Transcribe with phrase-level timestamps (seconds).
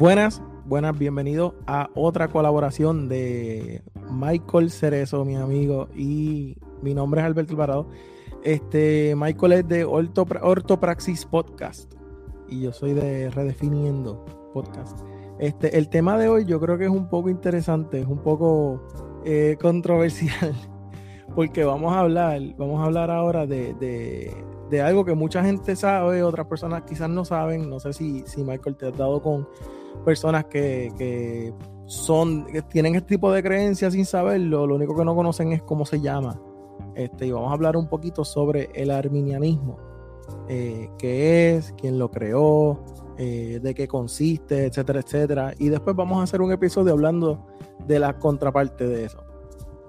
[0.00, 7.26] Buenas, buenas, bienvenidos a otra colaboración de Michael Cerezo, mi amigo, y mi nombre es
[7.26, 7.86] Alberto Alvarado.
[8.42, 11.92] Este, Michael es de Ortopraxis Podcast
[12.48, 14.24] y yo soy de Redefiniendo
[14.54, 14.98] Podcast.
[15.38, 18.82] Este, el tema de hoy yo creo que es un poco interesante, es un poco
[19.26, 20.54] eh, controversial,
[21.34, 23.74] porque vamos a hablar, vamos a hablar ahora de,
[24.70, 27.68] de, algo que mucha gente sabe, otras personas quizás no saben.
[27.68, 29.46] No sé si, si Michael te has dado con
[30.04, 31.52] personas que,
[31.86, 35.62] son, que tienen este tipo de creencias sin saberlo, lo único que no conocen es
[35.62, 36.40] cómo se llama.
[36.94, 39.78] Este, y vamos a hablar un poquito sobre el arminianismo.
[40.48, 42.84] Eh, qué es, quién lo creó,
[43.18, 45.54] eh, de qué consiste, etcétera, etcétera.
[45.58, 47.46] Y después vamos a hacer un episodio hablando
[47.86, 49.22] de la contraparte de eso.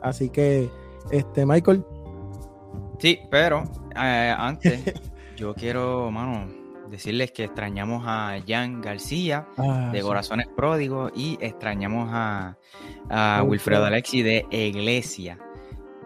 [0.02, 0.70] Así que,
[1.12, 1.86] este, Michael.
[3.00, 3.64] Sí, pero
[3.96, 4.84] eh, antes,
[5.36, 6.61] yo quiero, mano,
[6.92, 12.58] decirles que extrañamos a Jan García ah, de Corazones Pródigos y extrañamos a,
[13.46, 15.40] Wilfredo Alexi de Iglesia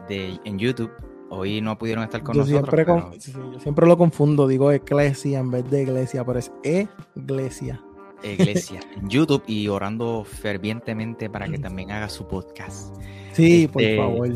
[0.08, 0.92] de, en YouTube.
[1.30, 2.70] Hoy no pudieron estar con nosotros.
[2.70, 7.84] Siempre yo siempre lo confundo, digo Iglesia en vez de Iglesia, pero es Iglesia.
[8.24, 12.96] Iglesia en YouTube y orando fervientemente para que también haga su podcast.
[13.34, 14.30] Sí, por este, favor.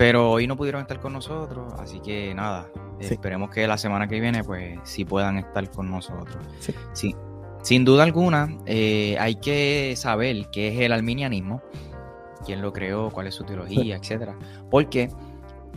[0.00, 2.70] Pero hoy no pudieron estar con nosotros, así que nada,
[3.00, 6.42] esperemos que la semana que viene pues sí puedan estar con nosotros.
[6.94, 7.14] Sí.
[7.60, 11.60] Sin duda alguna, eh, hay que saber qué es el arminianismo,
[12.46, 14.38] quién lo creó, cuál es su teología, etcétera.
[14.70, 15.10] Porque,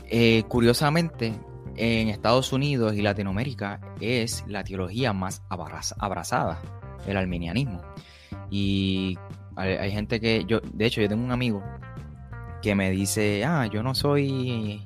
[0.08, 1.34] eh, curiosamente,
[1.76, 6.62] en Estados Unidos y Latinoamérica es la teología más abrazada,
[7.06, 7.82] el arminianismo.
[8.50, 9.20] Y
[9.58, 11.62] hay, hay gente que yo, de hecho, yo tengo un amigo
[12.64, 14.82] que me dice, ah, yo no soy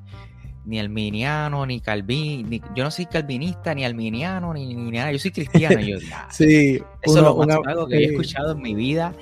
[0.65, 5.31] ni alminiano, ni calvin, yo no soy calvinista, ni alminiano, ni, ni nada, yo soy
[5.31, 5.79] cristiano.
[5.79, 5.97] yo,
[6.31, 9.13] sí, eso es lo más que he escuchado en mi vida,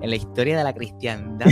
[0.00, 1.46] en la historia de la cristiandad.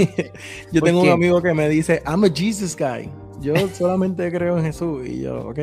[0.72, 3.10] yo tengo un amigo que me dice, I'm a Jesus guy,
[3.40, 5.58] yo solamente creo en Jesús, y yo, ok,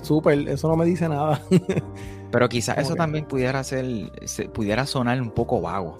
[0.00, 1.42] súper, eso no me dice nada.
[2.32, 4.10] Pero quizás eso también pudiera ser,
[4.52, 5.98] pudiera sonar un poco vago.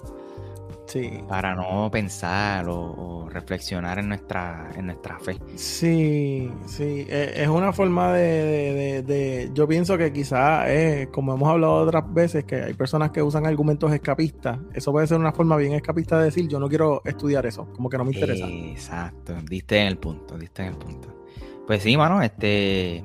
[1.29, 5.39] Para no pensar o, reflexionar en nuestra, en nuestra fe.
[5.57, 7.07] Sí, sí.
[7.09, 12.45] E, es una forma de, Yo pienso que quizás es, como hemos hablado otras veces,
[12.45, 14.59] que hay personas que usan argumentos escapistas.
[14.73, 17.91] Eso puede ser una forma bien escapista de decir, yo no quiero estudiar eso, como
[17.91, 18.47] que no me interesa.
[18.47, 21.25] Exacto, diste en el punto, diste en el punto.
[21.67, 23.05] Pues sí, mano, este...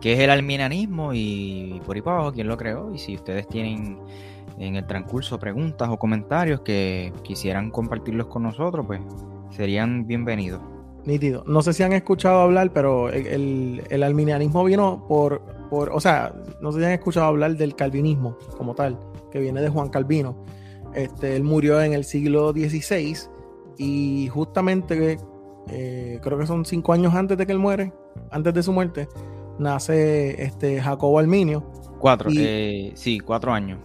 [0.00, 2.92] ¿Qué es el alminanismo y por ahí para abajo quién lo creó?
[2.92, 3.98] Y si ustedes tienen
[4.58, 9.00] en el transcurso preguntas o comentarios que quisieran compartirlos con nosotros, pues
[9.50, 10.60] serían bienvenidos.
[11.04, 11.44] Nítido.
[11.46, 16.34] No sé si han escuchado hablar, pero el, el, alminianismo vino por, por, o sea,
[16.62, 18.98] no sé si han escuchado hablar del calvinismo como tal,
[19.30, 20.44] que viene de Juan Calvino.
[20.94, 23.16] Este, él murió en el siglo XVI
[23.76, 25.18] y justamente
[25.68, 27.92] eh, creo que son cinco años antes de que él muere,
[28.30, 29.08] antes de su muerte,
[29.58, 31.70] nace este Jacobo Alminio.
[31.98, 33.78] Cuatro, eh, sí, cuatro años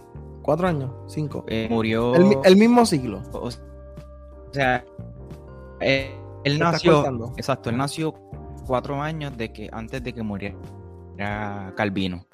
[0.50, 1.44] cuatro años, cinco.
[1.46, 2.12] Eh, murió.
[2.42, 3.22] El, mismo siglo.
[3.30, 3.52] O
[4.50, 4.84] sea,
[5.78, 6.12] eh,
[6.42, 7.04] él nació.
[7.36, 8.12] Exacto, él nació
[8.66, 12.26] cuatro años de que antes de que muriera Calvino.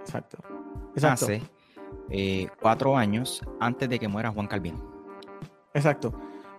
[0.00, 0.38] Exacto.
[0.96, 1.26] exacto.
[1.26, 1.42] Nace
[2.08, 4.82] eh, cuatro años antes de que muera Juan Calvino.
[5.74, 6.14] Exacto.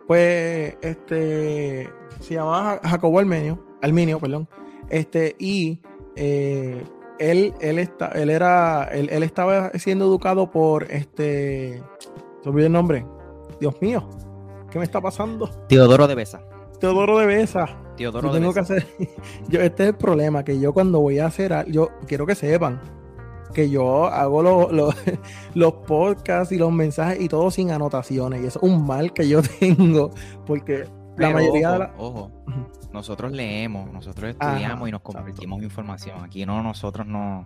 [0.06, 4.48] Pues este se llamaba Jacobo Alminio, Alminio, perdón.
[4.92, 5.80] Este, y
[7.20, 11.84] él, él, está, él era, él, estaba siendo educado por este,
[12.42, 13.06] se olvidó el nombre,
[13.60, 14.10] Dios mío,
[14.72, 15.50] ¿qué me está pasando?
[15.68, 16.42] Teodoro de Besa.
[16.80, 17.66] Teodoro de Besa.
[17.98, 18.88] Teodoro de tengo que hacer,
[19.50, 22.82] yo, este es el problema, que yo cuando voy a hacer, yo quiero que sepan
[23.54, 24.70] que yo hago
[25.54, 29.28] los podcasts y los mensajes y todo sin anotaciones, y eso es un mal que
[29.28, 30.12] yo tengo,
[30.46, 30.86] porque
[31.18, 31.94] la mayoría de la...
[31.98, 32.32] Ojo,
[32.94, 36.24] nosotros leemos, nosotros estudiamos y nos compartimos información.
[36.24, 37.46] Aquí no, nosotros no,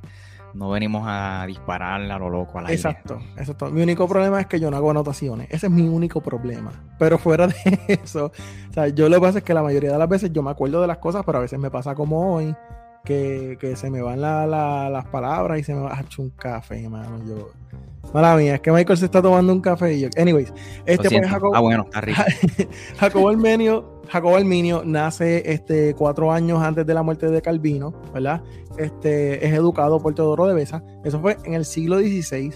[0.53, 3.69] no venimos a disparar a lo loco a la Exacto, exacto.
[3.69, 5.47] Mi único problema es que yo no hago anotaciones.
[5.49, 6.71] Ese es mi único problema.
[6.99, 7.55] Pero fuera de
[8.03, 8.31] eso,
[8.69, 10.51] o sea, yo lo que pasa es que la mayoría de las veces yo me
[10.51, 12.55] acuerdo de las cosas, pero a veces me pasa como hoy,
[13.03, 17.19] que, se me van las palabras y se me va a echar un café, hermano.
[17.27, 17.51] Yo,
[18.13, 20.53] mala mía, es que Michael se está tomando un café y yo, anyways,
[20.85, 22.21] este pues Jacob, ah, bueno, está rico.
[22.97, 28.41] Jacobo Armenio, Jacobo Arminio nace este cuatro años antes de la muerte de Calvino, ¿verdad?
[28.77, 30.83] Este es educado por Teodoro de Besa.
[31.03, 32.53] Eso fue en el siglo XVI.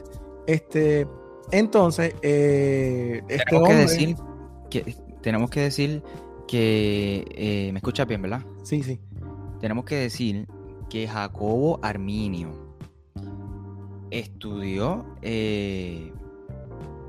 [0.48, 1.08] Este,
[1.52, 4.16] entonces, eh, este tenemos que decir
[4.70, 6.04] que tenemos que decir
[6.48, 8.42] que eh, me escuchas bien, ¿verdad?
[8.64, 8.98] Sí, sí
[9.60, 10.48] tenemos que decir
[10.90, 12.76] que Jacobo Arminio
[14.10, 16.12] estudió eh,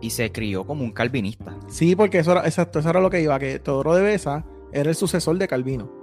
[0.00, 1.56] y se crió como un calvinista.
[1.68, 4.90] Sí, porque eso era, exacto, eso era lo que iba, que Teodoro de Besa era
[4.90, 5.98] el sucesor de Calvino.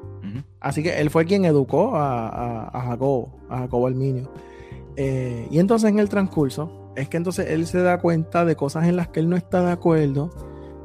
[0.60, 4.32] Así que él fue quien educó a, Jacobo, a Jacobo Arminio.
[4.98, 8.88] Eh, y entonces en el transcurso, es que entonces él se da cuenta de cosas
[8.88, 10.32] en las que él no está de acuerdo.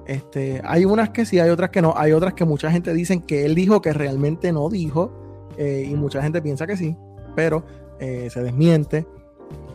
[0.06, 1.94] Este, hay unas que sí, hay otras que no.
[1.96, 5.19] Hay otras que mucha gente dicen que él dijo que realmente no dijo.
[5.60, 6.96] Eh, y mucha gente piensa que sí,
[7.36, 7.62] pero
[7.98, 9.06] eh, se desmiente.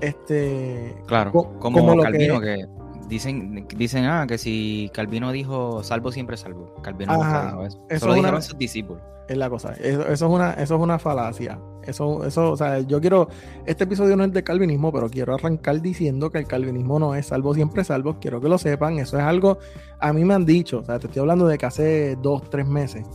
[0.02, 2.66] Este, claro, como, Calvino que,
[3.08, 6.74] dicen, dicen ah, que si Calvino dijo salvo siempre salvo.
[6.82, 7.86] Calvino dijo eso.
[7.88, 9.04] eso lo dijeron sus discípulos.
[9.30, 11.60] Es la cosa, eso, es una, eso es una falacia.
[11.84, 13.30] Eso, eso, o sea, yo quiero,
[13.68, 17.28] este episodio no es de calvinismo, pero quiero arrancar diciendo que el calvinismo no es
[17.28, 18.18] salvo siempre salvo.
[18.20, 18.98] Quiero que lo sepan.
[18.98, 19.60] Eso es algo,
[20.00, 22.66] a mí me han dicho, o sea, te estoy hablando de que hace dos, tres
[22.66, 23.06] meses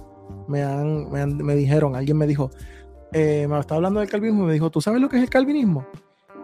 [0.50, 2.50] me, han, me, dijeron, alguien me dijo,
[3.12, 5.30] eh, me estaba hablando del calvinismo y me dijo, ¿tú sabes lo que es el
[5.30, 5.86] calvinismo?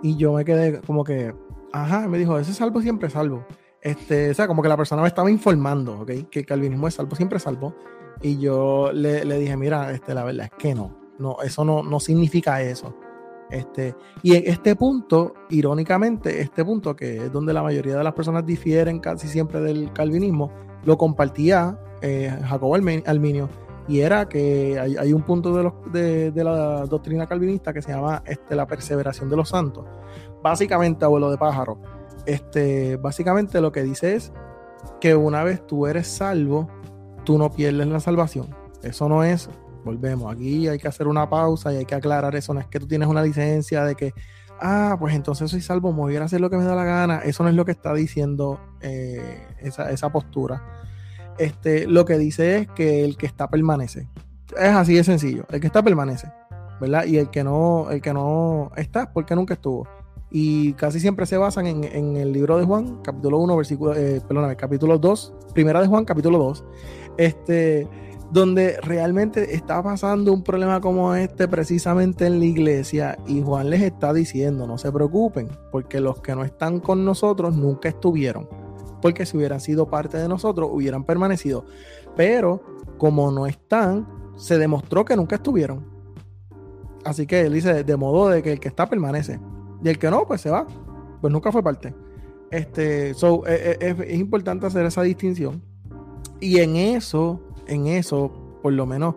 [0.02, 1.34] Y yo me quedé como que,
[1.72, 3.46] ajá, me dijo, ese salvo siempre salvo.
[3.82, 6.10] Este, o sea, como que la persona me estaba informando, ¿ok?
[6.30, 7.74] Que el calvinismo es salvo siempre salvo.
[8.22, 12.00] Y yo le, dije, mira, este, la verdad es que no, no, eso no, no
[12.00, 12.96] significa eso.
[13.50, 18.14] Este, y en este punto, irónicamente, este punto que es donde la mayoría de las
[18.14, 20.50] personas difieren casi siempre del calvinismo,
[20.84, 23.48] lo compartía eh, Jacobo Alminio
[23.88, 28.56] y era que hay, un punto de, de, la doctrina calvinista que se llama este,
[28.56, 29.84] la perseveración de los santos.
[30.42, 31.78] Básicamente, abuelo de pájaro,
[32.26, 34.32] este, básicamente lo que dice es
[35.00, 36.68] que una vez tú eres salvo,
[37.24, 38.54] tú no pierdes la salvación.
[38.82, 39.48] Eso no es,
[39.84, 42.80] volvemos, aquí hay que hacer una pausa y hay que aclarar eso, no es que
[42.80, 44.12] tú tienes una licencia de que,
[44.60, 47.18] ah, pues entonces soy salvo, me voy a hacer lo que me da la gana.
[47.18, 50.85] Eso no es lo que está diciendo eh, esa postura
[51.38, 54.08] este, lo que dice es que el que está permanece.
[54.56, 55.44] Es así de sencillo.
[55.50, 56.30] El que está permanece,
[56.80, 57.04] ¿verdad?
[57.04, 59.86] Y el que no, el que no está porque nunca estuvo.
[60.30, 64.56] Y casi siempre se basan en, el libro de Juan, capítulo 1, versículo, eh, perdóname,
[64.56, 66.64] capítulo 2, primera de Juan, capítulo 2,
[67.16, 67.88] este,
[68.32, 73.82] donde realmente está pasando un problema como este precisamente en la iglesia y Juan les
[73.82, 78.65] está diciendo, no se preocupen, porque los que no están con nosotros nunca estuvieron
[79.06, 81.64] porque si hubieran sido parte de nosotros, hubieran permanecido.
[82.16, 82.60] Pero
[82.98, 84.04] como no están,
[84.36, 85.86] se demostró que nunca estuvieron.
[87.04, 89.38] Así que él dice, de modo de que el que está permanece.
[89.84, 90.66] Y el que no, pues se va.
[91.20, 91.94] Pues nunca fue parte.
[92.50, 95.62] Este, so, e, e, es, importante hacer esa distinción.
[96.40, 99.14] Y en eso, en eso, por lo menos,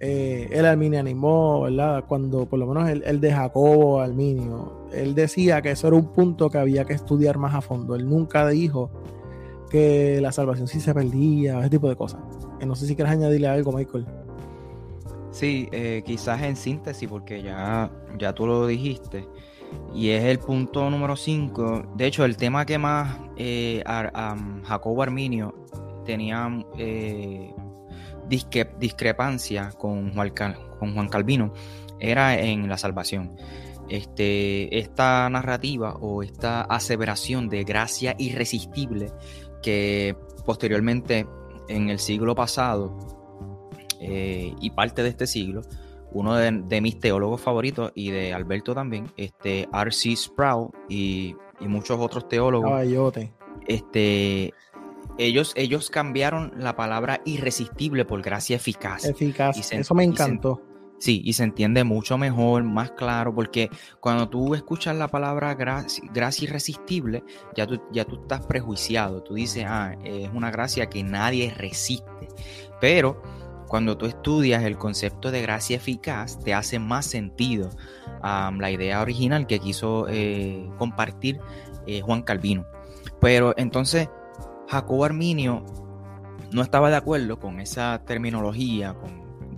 [0.00, 2.06] eh, el arminianismo, ¿verdad?
[2.08, 6.14] Cuando por lo menos el, el, de Jacobo Arminio, él decía que eso era un
[6.14, 7.94] punto que había que estudiar más a fondo.
[7.94, 8.90] Él nunca dijo
[9.68, 12.20] que la salvación sí se perdía, ese tipo de cosas.
[12.60, 14.06] Eh, no sé si quieres añadirle algo, Michael.
[15.30, 19.28] Sí, eh, quizás en síntesis, porque ya, ya tú lo dijiste.
[19.94, 21.92] Y es el punto número 5.
[21.96, 23.18] De hecho, el tema que más
[24.64, 25.54] Jacobo Arminio
[26.06, 26.50] tenía
[28.28, 30.32] discrepancia con Juan,
[30.78, 31.52] con Juan Calvino
[32.00, 33.36] era en la salvación.
[33.88, 39.12] Este, esta narrativa o esta aseveración de gracia irresistible
[39.62, 41.26] que posteriormente
[41.68, 42.96] en el siglo pasado
[44.00, 45.62] eh, y parte de este siglo,
[46.12, 50.16] uno de, mis teólogos favoritos y de Alberto también, este R.C.
[50.16, 52.70] Sproul y, muchos otros teólogos,
[53.66, 54.54] este,
[55.18, 59.04] ellos, ellos cambiaron la palabra irresistible por gracia eficaz.
[59.04, 60.62] Eficaz, eso me encantó.
[60.98, 66.04] Sí, y se entiende mucho mejor, más claro, porque cuando tú escuchas la palabra gracia,
[66.12, 67.24] gracia irresistible,
[67.56, 69.22] ya tú, ya tú estás prejuiciado.
[69.22, 72.28] Tú dices, ah, es una gracia que nadie resiste.
[72.80, 73.22] Pero
[73.68, 77.70] cuando tú estudias el concepto de gracia eficaz, te hace más sentido
[78.22, 81.40] la idea original que quiso eh, compartir
[81.86, 82.66] eh, Juan Calvino.
[83.20, 84.08] Pero entonces,
[84.68, 85.64] Jacobo Arminio
[86.50, 88.96] no estaba de acuerdo con esa terminología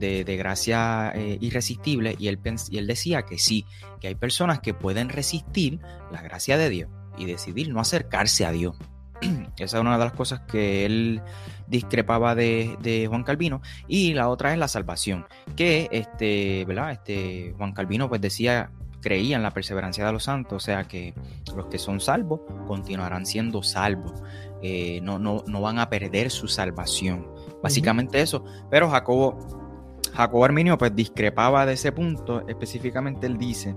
[0.01, 2.39] de, gracia eh, irresistible y él,
[2.71, 3.67] y él decía que sí,
[4.01, 5.79] que hay personas que pueden resistir
[6.11, 8.77] la gracia de Dios y decidir no acercarse a Dios.
[9.57, 11.21] Esa es una de las cosas que él
[11.67, 13.63] discrepaba de, Juan Calvino.
[13.87, 15.27] Y la otra es la salvación,
[15.57, 16.93] que este, ¿verdad?
[16.93, 21.15] Este, Juan Calvino pues decía, creía en la perseverancia de los santos, o sea que
[21.55, 24.23] los que son salvos continuarán siendo salvos,
[24.63, 27.27] eh, no, no, no, van a perder su salvación.
[27.63, 28.45] Básicamente eso.
[28.71, 29.70] Pero Jacobo,
[30.15, 33.75] Jacobo Arminio pues discrepaba de ese punto, específicamente él dice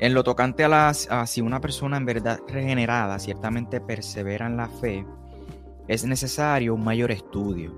[0.00, 4.68] en lo tocante a, las, si una persona en verdad regenerada ciertamente persevera en la
[4.68, 5.04] fe,
[5.88, 7.74] es necesario un mayor estudio.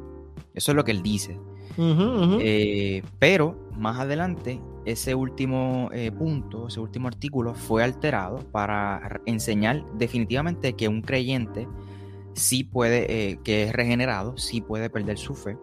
[0.52, 1.38] Eso es lo que él dice.
[1.78, 9.83] Eh, pero más adelante, ese último eh, punto, ese último artículo fue alterado para enseñar
[9.95, 11.66] definitivamente que un creyente
[12.35, 15.57] sí puede, eh, que es regenerado, sí puede perder su fe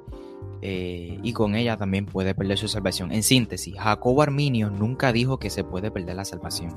[0.62, 3.12] eh, y con ella también puede perder su salvación.
[3.12, 6.76] En síntesis, Jacobo Arminio nunca dijo que se puede perder la salvación.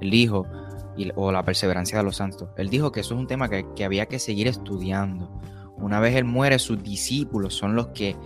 [0.00, 0.46] Él dijo,
[1.14, 4.06] o la perseverancia de los santos, él dijo que eso es un tema que, había
[4.06, 5.30] que seguir estudiando.
[5.76, 8.16] Una vez él muere, sus discípulos son los que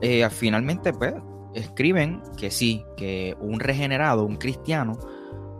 [0.00, 1.14] eh, finalmente pues,
[1.52, 4.98] escriben que sí, que un regenerado, un cristiano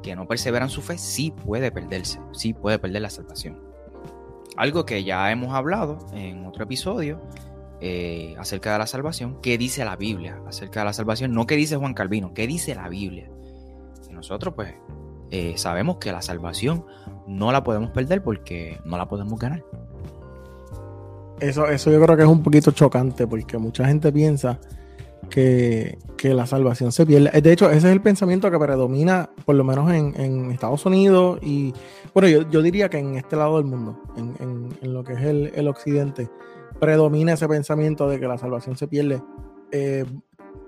[0.02, 3.60] que no persevera en su fe, sí puede perderse, sí puede perder la salvación.
[4.56, 7.20] Algo que ya hemos hablado en otro episodio,
[7.86, 11.54] eh, acerca de la salvación, qué dice la Biblia acerca de la salvación, no qué
[11.54, 13.28] dice Juan Calvino, qué dice la Biblia.
[14.08, 14.72] Y nosotros pues
[15.30, 16.86] eh, sabemos que la salvación
[17.26, 19.62] no la podemos perder porque no la podemos ganar.
[21.40, 24.58] Eso, eso yo creo que es un poquito chocante porque mucha gente piensa
[25.28, 27.38] que, la salvación se pierde.
[27.38, 31.74] De hecho, ese es el pensamiento que predomina, por lo menos en, Estados Unidos y,
[32.14, 35.68] bueno, yo, diría que en este lado del mundo, en, lo que es el, el
[35.68, 36.30] occidente
[36.78, 39.23] predomina ese pensamiento de que la salvación se pierde.
[39.71, 40.04] Eh,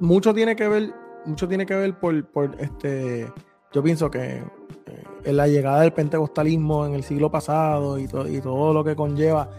[0.01, 0.95] mucho tiene que ver,
[1.25, 3.31] mucho tiene que ver por, este.
[3.73, 8.73] Yo pienso que eh, en la llegada del pentecostalismo en el siglo pasado y, todo
[8.73, 9.51] lo que conlleva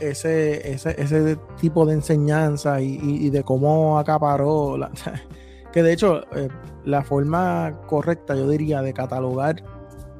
[0.00, 4.78] ese, ese, tipo de enseñanza y, de cómo acaparó.
[5.72, 6.48] que de hecho, eh,
[6.84, 9.62] la forma correcta, yo diría, de catalogar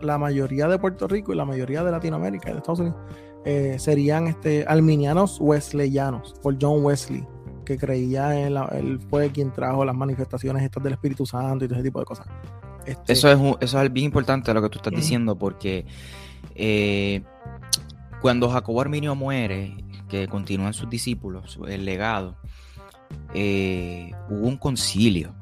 [0.01, 2.99] la mayoría de Puerto Rico y la mayoría de Latinoamérica y de Estados Unidos
[3.45, 7.27] eh, serían este, alminianos wesleyanos, por John Wesley,
[7.65, 11.69] que creía en la, él fue quien trajo las manifestaciones estas del Espíritu Santo y
[11.69, 12.27] todo ese tipo de cosas.
[12.85, 15.87] Este, eso, es, eso es bien importante lo que tú estás diciendo, porque
[16.55, 17.23] eh,
[18.21, 19.77] cuando Jacobo Arminio muere,
[20.09, 22.37] que continúan sus discípulos, el legado,
[23.35, 25.35] eh, hubo un concilio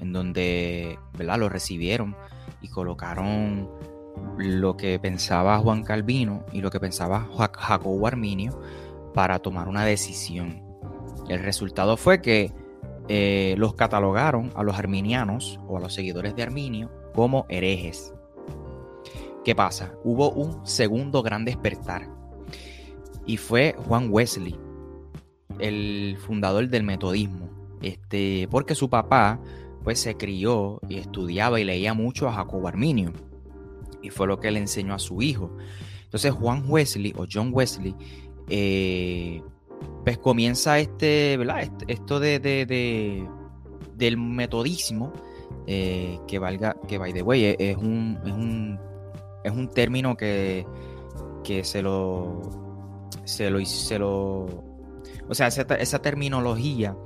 [0.00, 1.38] en donde ¿verdad?
[1.38, 2.16] lo recibieron
[2.62, 3.68] y colocaron
[4.38, 7.28] lo que pensaba Juan Calvino y lo que pensaba
[7.58, 8.60] Jacobo Arminio
[9.12, 10.62] para tomar una decisión.
[11.28, 12.52] El resultado fue que
[13.08, 18.12] eh, los catalogaron a los arminianos o a los seguidores de Arminio como herejes.
[19.44, 19.92] ¿Qué pasa?
[20.04, 22.08] Hubo un segundo gran despertar
[23.26, 24.58] y fue Juan Wesley,
[25.58, 27.50] el fundador del metodismo,
[27.82, 29.38] este, porque su papá
[29.82, 33.12] pues se crió y estudiaba y leía mucho a Jacobo Arminio
[34.04, 35.56] y fue lo que le enseñó a su hijo.
[36.04, 37.94] Entonces Juan Wesley o John Wesley,
[38.48, 39.42] eh,
[40.04, 41.70] pues comienza este, ¿verdad?
[41.88, 42.38] Esto de,
[43.96, 45.12] del metodismo,
[45.66, 48.78] eh, que valga, que by the way, es un, es un,
[49.42, 50.66] es un término que,
[51.42, 52.42] que se lo,
[53.24, 54.44] se lo, se lo,
[55.28, 56.96] o sea, esa, esa terminología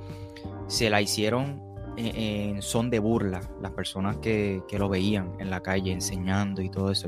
[0.67, 1.68] se la hicieron
[1.99, 6.91] en son de burla las personas que, lo veían en la calle enseñando y todo
[6.91, 7.07] eso.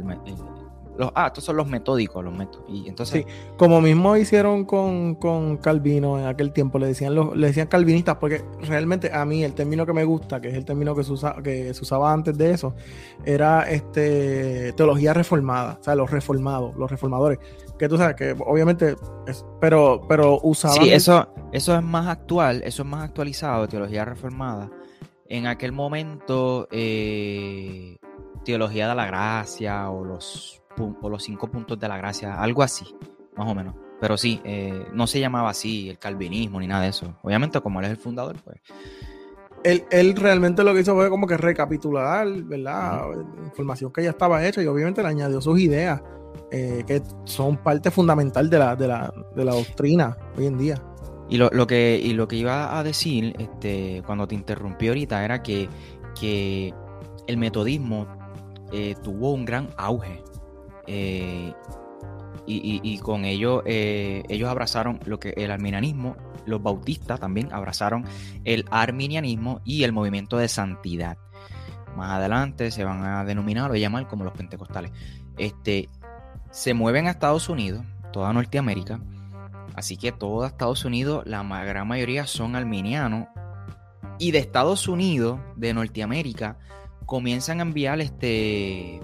[0.98, 2.66] los, ah, estos son los metódicos, los métodos.
[2.68, 7.48] Y entonces, sí, como mismo hicieron con, Calvino en aquel tiempo, le decían los, le
[7.48, 10.94] decían calvinistas, porque realmente a mí el término que me gusta, que es el término
[10.96, 12.76] que se, que se usaba antes de eso,
[13.26, 17.40] era este teología reformada, o sea, los reformados, los reformadores
[17.82, 18.96] que tú sabes que obviamente
[19.26, 24.06] es, pero pero usaban sí eso eso es más actual eso es más actualizado teología
[24.06, 24.70] reformada
[25.32, 27.98] en aquel momento eh,
[28.44, 30.62] teología de la gracia o los
[31.02, 32.86] los cinco puntos de la gracia algo así
[33.38, 36.90] más o menos pero sí eh, no se llamaba así el calvinismo ni nada de
[36.90, 38.60] eso obviamente como él es el fundador pues
[39.64, 43.04] él, él, realmente lo que hizo fue como que recapitular, ¿verdad?
[43.46, 46.02] Información que ya estaba hecha y obviamente le añadió sus ideas
[46.50, 50.84] eh, que son parte fundamental de la, de, la, de la, doctrina hoy en día.
[51.32, 55.70] Y lo, que, lo que iba a decir este, cuando te interrumpí ahorita era que,
[57.28, 58.06] el metodismo
[58.74, 60.22] eh, tuvo un gran auge.
[60.88, 61.54] Eh,
[62.46, 68.04] y, con ello ellos abrazaron lo que el arminianismo, los bautistas también abrazaron
[68.44, 71.18] el arminianismo y el movimiento de santidad.
[71.96, 74.92] Más adelante se van a denominar o llamar como los pentecostales.
[75.38, 75.88] Este,
[76.52, 79.00] se mueven a Estados Unidos, toda Norteamérica.
[79.76, 83.28] Así que todo Estados Unidos, la gran mayoría son arminianos.
[84.20, 86.58] Y de Estados Unidos, de Norteamérica,
[87.06, 89.02] comienzan a enviar este eh,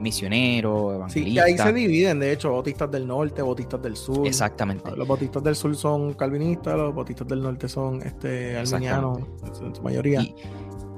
[0.00, 1.12] misioneros, evangelistas.
[1.14, 4.26] Sí, y ahí se dividen, de hecho, bautistas del norte, bautistas del sur.
[4.26, 4.94] Exactamente.
[4.94, 9.20] Los bautistas del sur son calvinistas, los bautistas del norte son este, arminianos,
[9.62, 10.20] en su mayoría.
[10.20, 10.34] Y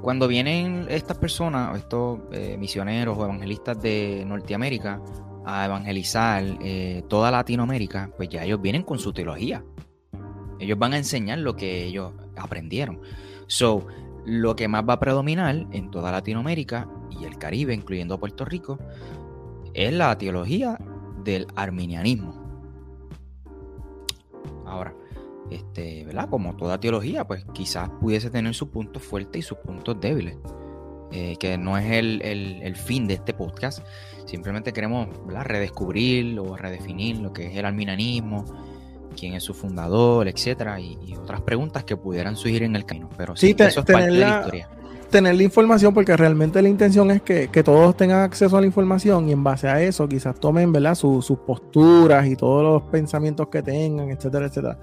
[0.02, 5.00] cuando vienen estas personas, estos eh, misioneros o evangelistas de Norteamérica,
[5.44, 9.64] a evangelizar eh, toda Latinoamérica, pues ya ellos vienen con su teología.
[10.58, 13.00] Ellos van a enseñar lo que ellos aprendieron.
[13.46, 13.86] So,
[14.24, 18.78] lo que más va a predominar en toda Latinoamérica y el Caribe, incluyendo Puerto Rico,
[19.74, 20.78] es la teología
[21.22, 22.42] del arminianismo.
[24.64, 24.94] Ahora,
[25.50, 26.28] este, ¿verdad?
[26.30, 30.36] Como toda teología, pues quizás pudiese tener sus puntos fuertes y sus puntos débiles.
[31.12, 33.86] Eh, que no es el, fin de este podcast.
[34.24, 38.44] Simplemente queremos redescubrir o redefinir lo que es el arminianismo,
[39.18, 43.08] quién es su fundador, etcétera, y, otras preguntas que pudieran surgir en el camino.
[43.16, 44.68] Pero sí, eso es parte de la historia
[45.14, 49.28] tener la información porque realmente la intención es que, todos tengan acceso a la información
[49.28, 50.96] y en base a eso quizás tomen ¿verdad?
[50.96, 54.76] sus posturas y todos los pensamientos que tengan, etcétera, etcétera.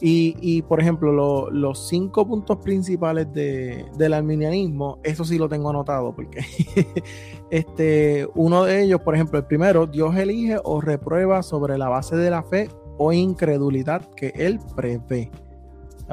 [0.00, 6.40] Y, por ejemplo, los cinco puntos principales del arminianismo, eso sí lo tengo anotado porque
[7.50, 12.16] este, uno de ellos, por ejemplo, el primero, Dios elige o reprueba sobre la base
[12.16, 15.30] de la fe o incredulidad que él prevé.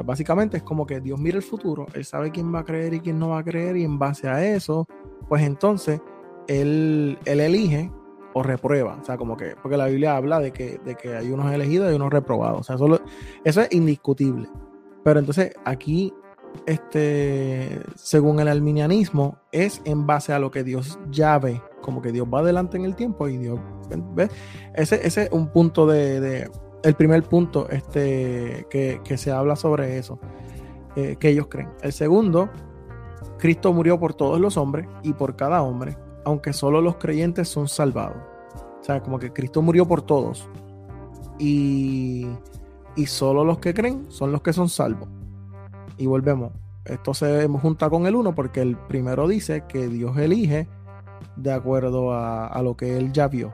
[0.04, 3.00] Básicamente es como que Dios mira el futuro, Él sabe quién va a creer y
[3.00, 4.88] quién no va a creer y en base a eso,
[5.28, 6.00] pues entonces
[6.48, 7.92] Él, él elige
[8.34, 8.98] o reprueba.
[9.00, 11.90] O sea, como que, porque la Biblia habla de que, de que hay unos elegidos
[11.90, 12.60] y unos reprobados.
[12.60, 12.76] O sea,
[13.44, 14.48] eso, es indiscutible.
[15.02, 16.12] Pero entonces aquí,
[16.66, 21.62] este, según el arminianismo, es en base a lo que Dios ya ve.
[21.80, 23.58] Como que Dios va adelante en el tiempo y Dios
[24.14, 24.28] ve.
[24.74, 26.48] Ese, ese es un punto de
[26.84, 30.20] el primer punto este, que, se habla sobre eso,
[30.96, 31.70] eh, que ellos creen.
[31.80, 32.50] El segundo,
[33.38, 37.68] Cristo murió por todos los hombres y por cada hombre, aunque solo los creyentes son
[37.68, 38.16] salvados.
[38.80, 40.48] O sea, como que Cristo murió por todos
[41.38, 42.26] y,
[42.96, 45.08] y solo los que creen son los que son salvos.
[45.96, 46.52] Y volvemos.
[46.84, 50.68] Esto se junta con el uno porque el primero dice que Dios elige
[51.36, 53.52] de acuerdo a, a lo que él ya vio.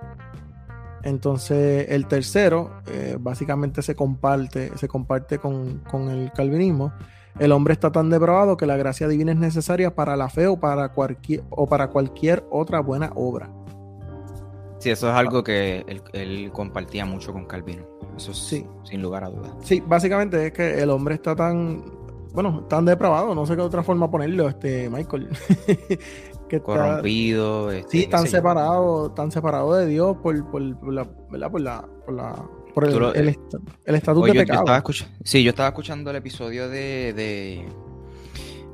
[1.02, 5.80] Entonces, el tercero eh, básicamente se comparte, se comparte con,
[6.10, 6.92] el calvinismo.
[7.38, 10.58] El hombre está tan depravado que la gracia divina es necesaria para la fe o
[10.58, 13.50] para cualquier, o para cualquier otra buena obra.
[14.78, 17.84] Sí, eso es algo que él, compartía mucho con Calvino.
[18.16, 18.66] Eso sí.
[18.82, 19.52] sin lugar a dudas.
[19.62, 21.84] Sí, básicamente es que el hombre está tan,
[22.32, 25.28] bueno, tan depravado, no sé qué otra forma ponerlo, este Michael,
[26.62, 27.70] corrompido.
[27.70, 30.34] Este, sí, tan separado, tan separado de Dios por,
[30.92, 31.50] la, ¿verdad?
[31.50, 32.14] Por la, por
[32.84, 33.38] el, eh,
[33.84, 34.64] estatuto de pecado.
[35.24, 37.66] sí, yo estaba escuchando el episodio de,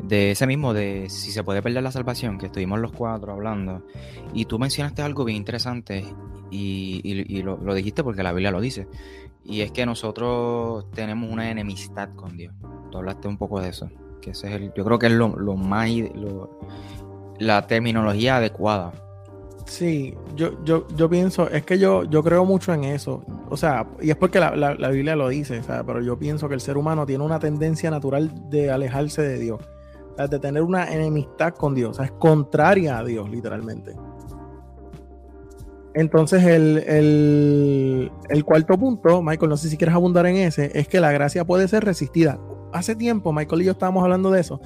[0.03, 3.87] de, ese mismo, de si se puede perder la salvación, que estuvimos los cuatro hablando,
[4.35, 6.05] y tú mencionaste algo bien interesante,
[6.51, 8.89] y, lo, dijiste porque la Biblia lo dice,
[9.45, 12.55] y es que nosotros tenemos una enemistad con Dios.
[12.91, 13.91] Tú hablaste un poco de eso,
[14.21, 16.59] que ese es el, yo creo que es lo, lo más, lo,
[17.39, 18.93] la terminología adecuada.
[19.67, 23.25] Sí, yo, yo, yo pienso, es que yo, yo creo mucho en eso.
[23.51, 26.77] O sea, y es porque la, Biblia lo dice, pero yo pienso que el ser
[26.77, 29.61] humano tiene una tendencia natural de alejarse de Dios,
[30.17, 33.97] de tener una enemistad con Dios, es contraria a Dios, literalmente.
[35.95, 40.87] Entonces, el, el, el cuarto punto, Michael, no sé si quieres abundar en ese, es
[40.87, 42.39] que la gracia puede ser resistida
[42.79, 44.61] hace tiempo Michael y yo estábamos hablando de eso.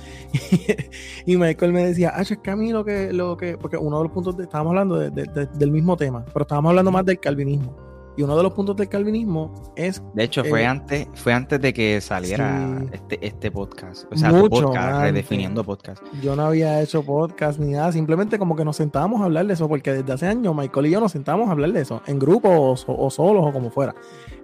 [1.26, 3.98] y Michael me decía, ah, es que a mí lo que, lo que, porque uno
[3.98, 7.90] de los puntos, estábamos hablando del mismo tema, pero estábamos hablando más del calvinismo.
[8.16, 10.02] Y uno de los puntos del calvinismo es.
[10.14, 14.12] De hecho, fue, antes, fue antes de que saliera este, este podcast.
[14.12, 16.02] O sea, podcast, redefiniendo podcast.
[16.20, 17.92] Yo no había hecho podcast ni nada.
[17.92, 20.90] Simplemente como que nos sentábamos a hablar de eso, porque desde hace años Michael y
[20.90, 23.94] yo nos sentábamos a hablar de eso, en grupo o solos o como fuera.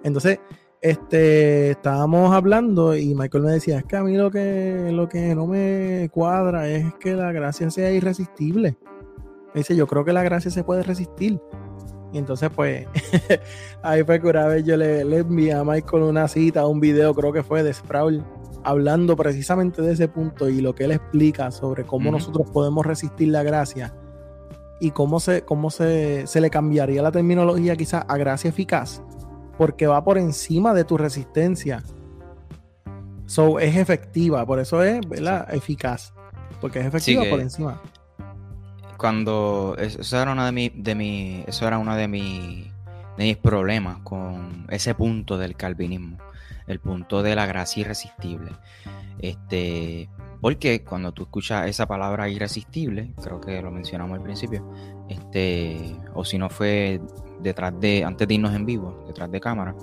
[0.03, 0.39] Entonces,
[0.81, 5.33] este, estábamos hablando y Michael me decía, es que a mí lo que, lo que
[5.35, 8.77] no me cuadra es que la gracia sea irresistible.
[9.53, 11.39] Me dice, yo creo que la gracia se puede resistir.
[12.13, 12.87] Y entonces, pues,
[13.81, 17.13] ahí fue que una vez yo le, le envié a Michael una cita, un video,
[17.13, 18.23] creo que fue de Sproul,
[18.63, 23.29] hablando precisamente de ese punto y lo que él explica sobre cómo nosotros podemos resistir
[23.29, 23.93] la gracia
[24.79, 29.01] y cómo se, cómo se, se le cambiaría la terminología quizás a gracia eficaz
[29.57, 31.83] porque va por encima de tu resistencia.
[33.25, 35.53] So, es efectiva, por eso es ¿verdad?
[35.53, 36.13] eficaz,
[36.61, 37.81] porque es efectiva por encima.
[38.97, 42.71] cuando eso era una de mi, de mi, eso era uno de, mi,
[43.17, 46.17] de mis problemas con ese punto del calvinismo,
[46.67, 48.51] el punto de la gracia irresistible.
[49.19, 54.65] Este, porque cuando tú escuchas esa palabra irresistible, creo que lo mencionamos al principio,
[55.09, 57.01] este, o si no fue
[57.41, 59.75] detrás de, antes de irnos en vivo, detrás de cámara,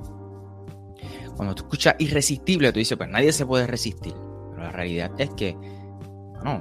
[1.37, 4.15] cuando tú escuchas irresistible, tú dices, pues nadie se puede resistir.
[4.51, 5.57] Pero la realidad es que,
[6.45, 6.61] no,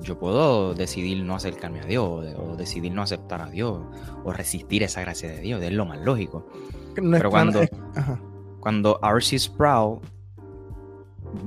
[0.00, 3.82] yo puedo decidir no acercarme a Dios, o decidir no aceptar a Dios,
[4.24, 6.46] o resistir esa gracia de Dios, es lo más lógico.
[6.94, 7.60] Pero cuando,
[8.60, 9.38] cuando R.C.
[9.38, 10.00] Sproul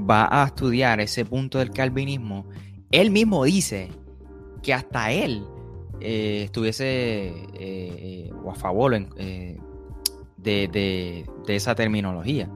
[0.10, 2.45] va a estudiar ese punto del calvinismo,
[2.91, 3.89] él mismo dice
[4.62, 5.45] que hasta él
[6.01, 9.57] eh, estuviese eh, eh, o a favor de,
[10.38, 12.49] de, esa terminología.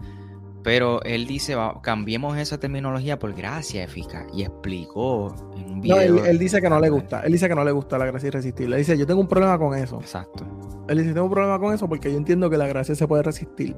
[0.64, 4.26] Pero él dice, cambiemos esa terminología por gracia eficaz.
[4.34, 6.14] Y explicó en un video.
[6.14, 7.20] No, él, dice que no le gusta.
[7.22, 8.78] Él dice que no le gusta la gracia irresistible.
[8.78, 10.00] Él dice, yo tengo un problema con eso.
[10.00, 10.46] Exacto.
[10.88, 13.24] Él dice, tengo un problema con eso porque yo entiendo que la gracia se puede
[13.24, 13.76] resistir.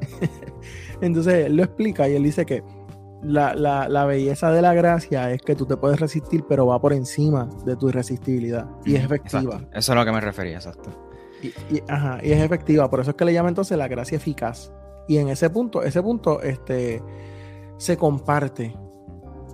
[1.02, 2.64] Entonces él lo explica y él dice que
[3.26, 7.50] la, belleza de la gracia es que tú te puedes resistir, pero va por encima
[7.66, 9.62] de tu irresistibilidad y es efectiva.
[9.72, 10.90] Eso es a lo que me refería, exacto.
[11.42, 11.84] Y, y,
[12.22, 14.72] es efectiva, por eso es que le llama entonces la gracia eficaz.
[15.08, 17.02] Y en ese punto, ese punto este,
[17.78, 18.76] se comparte.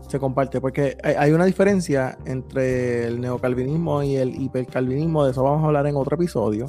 [0.07, 5.63] Se comparte, porque hay, una diferencia entre el neocalvinismo y el hipercalvinismo, de eso vamos
[5.63, 6.65] a hablar en otro episodio,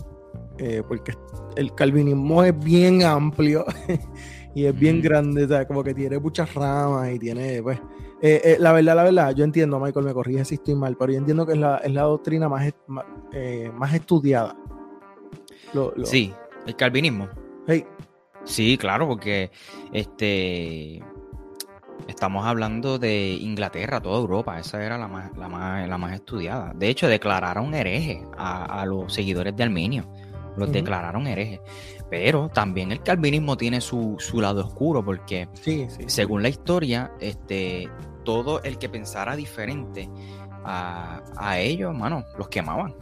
[0.59, 1.13] eh, porque
[1.57, 3.65] el calvinismo es bien amplio
[4.55, 7.79] y es bien grande, o sea, como que tiene muchas ramas y tiene, pues,
[8.21, 11.13] eh, eh, la verdad, la verdad, yo entiendo, Michael, me corrige si estoy mal, pero
[11.13, 12.73] yo entiendo que es la, es la doctrina más,
[13.33, 14.57] eh, más, estudiada.
[16.05, 16.33] Sí,
[16.67, 17.29] el calvinismo.
[18.45, 19.51] Sí, claro, porque
[19.93, 21.03] este
[22.09, 26.73] estamos hablando de Inglaterra, toda Europa, esa era la más, la más, la más estudiada.
[26.75, 30.05] De hecho, declararon hereje a, a los seguidores de Arminio
[30.57, 31.61] los declararon herejes.
[32.11, 35.49] Pero también el calvinismo tiene su, lado oscuro, porque
[36.07, 37.89] según la historia, este,
[38.25, 40.09] todo el que pensara diferente
[40.65, 42.95] a, a ellos, mano, los quemaban.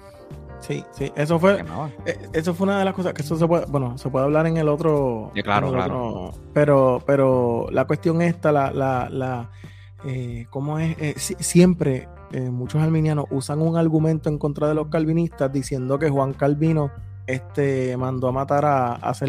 [0.61, 1.65] Sí, sí, eso fue,
[2.05, 4.47] eh, eso fue una de las cosas que eso se puede, bueno, se puede hablar
[4.47, 6.33] en el otro, claro, claro.
[6.53, 9.51] pero, pero la cuestión esta, la, la, la
[10.05, 15.53] eh, cómo es, eh, siempre muchos arminianos usan un argumento en contra de los calvinistas
[15.53, 16.93] diciendo que Juan Calvino
[17.33, 19.12] este, mandó a matar a, a.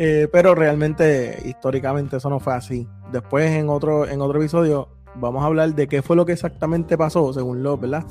[0.00, 2.86] Eh, pero realmente, históricamente, eso no fue así.
[3.10, 6.96] Después, en otro, en otro episodio, vamos a hablar de qué fue lo que exactamente
[6.96, 8.04] pasó, según lo, ¿verdad?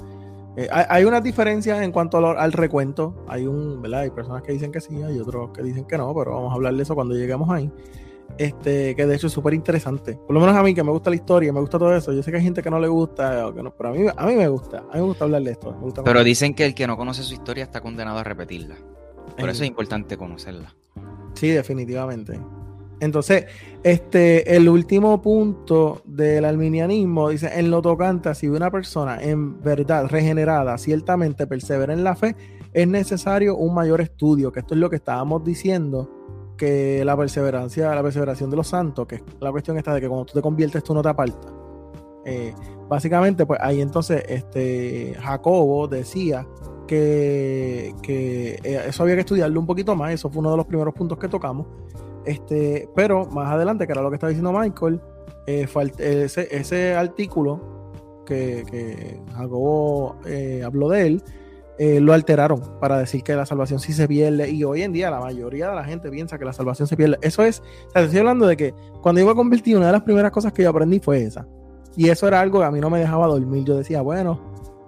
[0.58, 3.24] Eh, hay, una diferencia en cuanto al, recuento.
[3.28, 4.02] Hay un, ¿verdad?
[4.02, 6.56] Hay personas que dicen que sí, hay otros que dicen que no, pero vamos a
[6.56, 7.72] hablar de eso cuando lleguemos ahí.
[8.38, 10.14] Este, que de hecho es súper interesante.
[10.14, 12.14] Por lo menos a mí, que me gusta la historia, me gusta todo eso.
[12.14, 14.26] Yo sé que hay gente que no le gusta, que no, pero a mí, a
[14.26, 14.80] mí me gusta.
[14.80, 15.76] A mí me gusta hablar de esto.
[16.04, 18.76] pero dicen que el que no conoce su historia está condenado a repetirla.
[19.38, 20.76] Por eso es importante conocerla.
[21.34, 22.40] Sí, definitivamente.
[23.00, 23.46] Entonces,
[23.84, 30.08] este, el último punto del arminianismo dice: en lo tocante, si una persona en verdad
[30.08, 32.36] regenerada ciertamente persevera en la fe,
[32.74, 36.17] es necesario un mayor estudio, que esto es lo que estábamos diciendo
[36.58, 40.26] que la perseverancia, la perseveración de los santos, que la cuestión está de que cuando
[40.26, 41.54] tú te conviertes tú no te apartas.
[42.26, 42.54] Eh,
[42.90, 46.46] básicamente, pues ahí entonces este, Jacobo decía
[46.88, 50.66] que, que, eh, eso había que estudiarlo un poquito más, eso fue uno de los
[50.66, 51.68] primeros puntos que tocamos.
[52.26, 55.00] Este, pero más adelante, que era lo que estaba diciendo Michael,
[55.46, 55.68] eh,
[56.00, 57.94] ese, ese, artículo
[58.26, 60.18] que, que Jacobo
[60.66, 61.24] habló de él,
[61.80, 65.12] eh, lo alteraron para decir que la salvación sí se pierde y hoy en día
[65.12, 67.18] la mayoría de la gente piensa que la salvación se pierde.
[67.22, 70.02] Eso es, o sea, estoy hablando de que cuando yo me convertí, una de las
[70.02, 71.46] primeras cosas que yo aprendí fue esa.
[71.96, 73.64] Y eso era algo que a mí no me dejaba dormir.
[73.64, 74.40] Yo decía, bueno,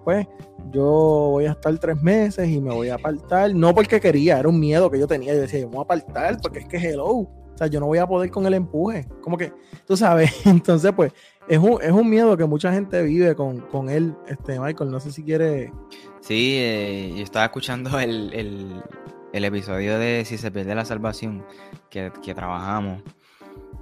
[0.04, 0.28] pues
[0.72, 0.84] yo
[1.32, 3.54] voy a estar tres meses y me voy a apartar.
[3.54, 5.34] No porque quería, era un miedo que yo tenía.
[5.34, 7.06] Yo decía, yo me voy a apartar porque es que hello.
[7.06, 9.08] O sea, yo no voy a poder con el empuje.
[9.22, 9.52] Como que,
[9.86, 11.12] tú sabes, entonces pues
[11.48, 14.92] es un, es un miedo que mucha gente vive con, con él, este Michael.
[14.92, 15.72] No sé si quiere
[16.22, 18.84] Sí, eh, yo estaba escuchando el,
[19.32, 21.46] episodio de Si se pierde la salvación
[21.90, 23.02] que, trabajamos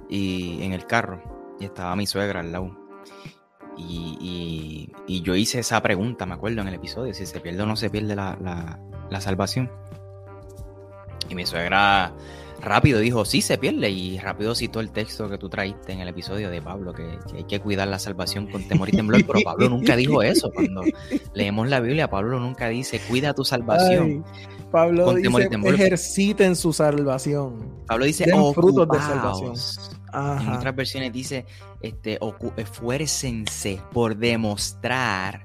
[0.08, 1.22] y en el carro
[1.60, 2.76] y estaba mi suegra al lado.
[3.76, 4.90] Y,
[5.22, 7.90] yo hice esa pregunta, me acuerdo, en el episodio, si se pierde o no se
[7.90, 8.78] pierde la,
[9.20, 9.70] salvación.
[11.28, 12.14] Y mi suegra
[12.60, 16.08] rápido dijo, sí se pierde, y rápido citó el texto que tú traíste en el
[16.08, 19.68] episodio de Pablo, que, hay que cuidar la salvación con temor y temblor, pero Pablo
[19.68, 20.50] nunca dijo eso.
[20.52, 20.82] Cuando
[21.34, 24.24] leemos la Biblia, Pablo nunca dice, cuida tu salvación.
[24.70, 27.84] Pablo dice, ejerciten su salvación.
[27.86, 29.54] Pablo dice, frutos de salvación.
[30.12, 31.46] En otras versiones dice,
[31.80, 32.18] este,
[32.56, 35.44] esfuércense por demostrar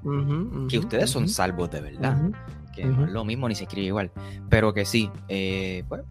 [0.68, 2.30] que ustedes son salvos de verdad.
[2.74, 4.10] Que no es lo mismo ni se escribe igual.
[4.48, 6.02] Pero que sí, eh, pues,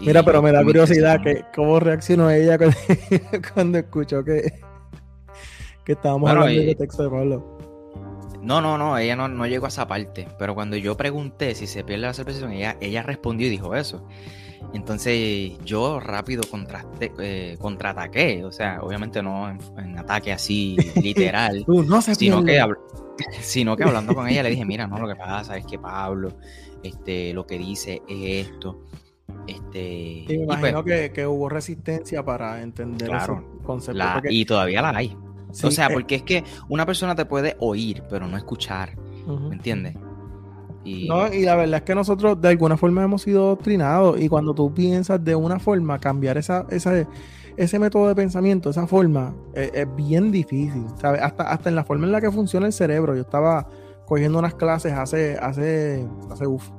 [0.00, 2.58] Mira, pero me da curiosidad que cómo reaccionó ella
[3.54, 4.60] cuando, escuchó que,
[5.84, 7.58] que estábamos hablando de texto de Pablo.
[8.42, 10.28] No, no, no, ella no, no, llegó a esa parte.
[10.38, 14.06] Pero cuando yo pregunté si se pierde la salvación, ella, ella respondió y dijo eso.
[14.72, 22.02] Entonces yo rápido contraste, eh, contraataqué, o sea, obviamente no en, ataque así literal, no
[22.02, 22.62] sino, que
[23.40, 26.32] sino que hablando con ella le dije, mira, no, lo que pasa es que Pablo,
[26.82, 28.84] este, lo que dice es esto.
[29.46, 34.02] Este, me pues imagino que, hubo resistencia para entender claro, concepto.
[34.28, 35.16] Y todavía la hay.
[35.50, 38.96] o sea, eh porque es que una persona te puede oír, pero no escuchar.
[39.26, 39.94] ¿Me entiendes?
[40.84, 41.08] Y...
[41.08, 44.54] No, y la verdad es que nosotros de alguna forma hemos sido doctrinados y cuando
[44.54, 47.08] tú piensas de una forma, cambiar esa, esa,
[47.56, 51.20] ese método de pensamiento, esa forma, e, es, bien difícil, ¿sabes?
[51.22, 53.16] Hasta, hasta en la forma en la que funciona el cerebro.
[53.16, 53.66] Yo estaba
[54.06, 56.70] cogiendo unas clases hace, hace, hace, uf,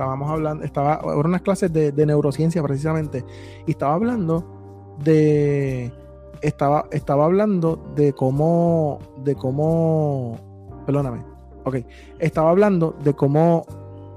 [0.00, 3.22] estábamos hablando, estaba, eran unas clases de, neurociencia precisamente,
[3.66, 5.92] y estaba hablando de,
[6.40, 10.38] estaba, estaba hablando de cómo, de cómo,
[10.86, 11.22] perdóname,
[11.64, 11.76] ok,
[12.18, 13.66] estaba hablando de cómo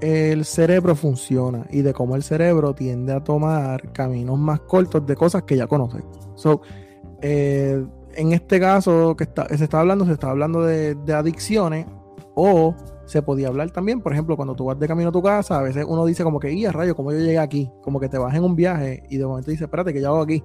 [0.00, 5.14] el cerebro funciona y de cómo el cerebro tiende a tomar caminos más cortos de
[5.16, 5.98] cosas que ya conoce.
[6.34, 6.62] So,
[7.20, 11.86] eh, en este caso que está, se está hablando, se está hablando de, de adicciones
[12.34, 12.74] o
[13.06, 15.62] se podía hablar también, por ejemplo, cuando tú vas de camino a tu casa, a
[15.62, 18.34] veces uno dice como que, y rayo, como yo llegué aquí, como que te vas
[18.34, 20.42] en un viaje y de momento dices, espérate, que ya hago aquí.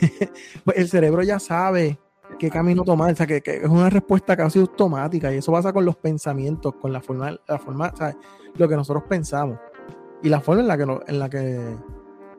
[0.64, 1.98] pues el cerebro ya sabe
[2.38, 5.84] qué camino tomar, o sea, que, es una respuesta casi automática y eso pasa con
[5.84, 8.16] los pensamientos, con la forma, la forma, ¿sabes?
[8.56, 9.58] lo que nosotros pensamos
[10.22, 11.76] y la forma en la que, en la que,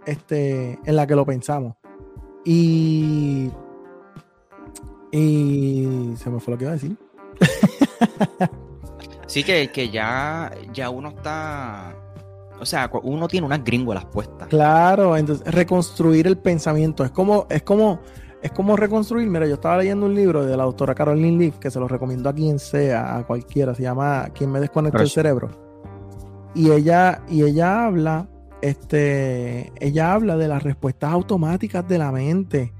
[0.05, 1.75] este, en la que lo pensamos.
[2.43, 3.51] Y,
[5.11, 6.97] y se me fue lo que iba a decir.
[9.29, 11.95] Sí, que, que ya, ya uno está.
[12.59, 14.47] O sea, uno tiene unas gringolas puestas.
[14.47, 17.05] Claro, entonces reconstruir el pensamiento.
[17.05, 17.99] Es como, es como,
[18.41, 19.29] es como reconstruir.
[19.29, 22.27] Mira, yo estaba leyendo un libro de la doctora Caroline Leaf, que se lo recomiendo
[22.27, 23.75] a quien sea, a cualquiera.
[23.75, 25.51] Se llama ¿Quién me desconectó el cerebro?
[26.55, 28.27] Y ella, y ella habla,
[28.63, 32.73] este, ella habla de las respuestas automáticas de la mente.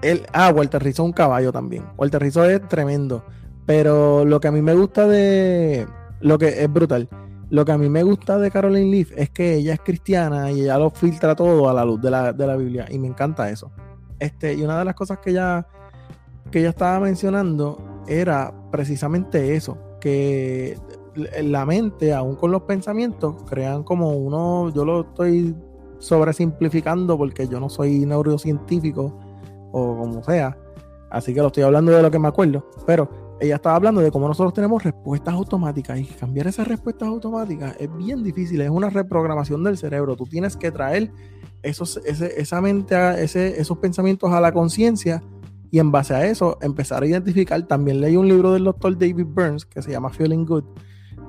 [0.00, 1.84] El, ah, Walter Rizzo un caballo también.
[1.98, 3.22] Walter Rizzo es tremendo.
[3.66, 5.86] Pero lo que a mí me gusta de.
[6.20, 7.08] Lo que es brutal.
[7.50, 10.62] Lo que a mí me gusta de Caroline Leaf es que ella es cristiana y
[10.62, 12.86] ella lo filtra todo a la luz de la, Biblia.
[12.90, 13.70] Y me encanta eso.
[14.18, 15.66] Este, y una de las cosas que ella,
[16.50, 19.78] que ella estaba mencionando era precisamente eso.
[20.00, 20.78] Que
[21.42, 24.72] la mente, aún con los pensamientos, crean como uno.
[24.74, 25.54] Yo lo estoy
[25.98, 29.18] sobresimplificando porque yo no soy neurocientífico
[29.72, 30.56] o como sea.
[31.10, 32.68] Así que lo estoy hablando de lo que me acuerdo.
[32.86, 37.76] Pero ella estaba hablando de cómo nosotros tenemos respuestas automáticas y cambiar esas respuestas automáticas
[37.78, 40.16] es bien difícil, es una reprogramación del cerebro.
[40.16, 41.10] Tú tienes que traer
[41.62, 45.22] esos, esa mente, ese, esos pensamientos a la conciencia
[45.70, 47.62] y en base a eso empezar a identificar.
[47.66, 50.64] También leí un libro del doctor David Burns que se llama Feeling Good,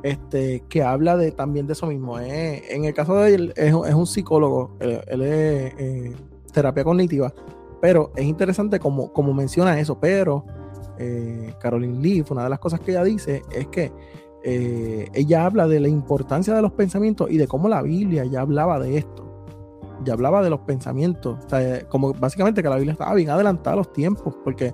[0.03, 2.19] este, que habla de, también de eso mismo.
[2.19, 6.15] Eh, en el caso de él, es, un psicólogo, él, es eh,
[6.53, 7.33] terapia cognitiva,
[7.81, 10.45] pero es interesante como, como menciona eso, pero
[10.99, 13.91] eh, Caroline Leaf, una de las cosas que ella dice es que
[14.43, 18.41] eh, ella habla de la importancia de los pensamientos y de cómo la Biblia ya
[18.41, 19.25] hablaba de esto.
[20.03, 21.39] Ya hablaba de los pensamientos.
[21.89, 24.73] como básicamente que la Biblia estaba bien adelantada a los tiempos, porque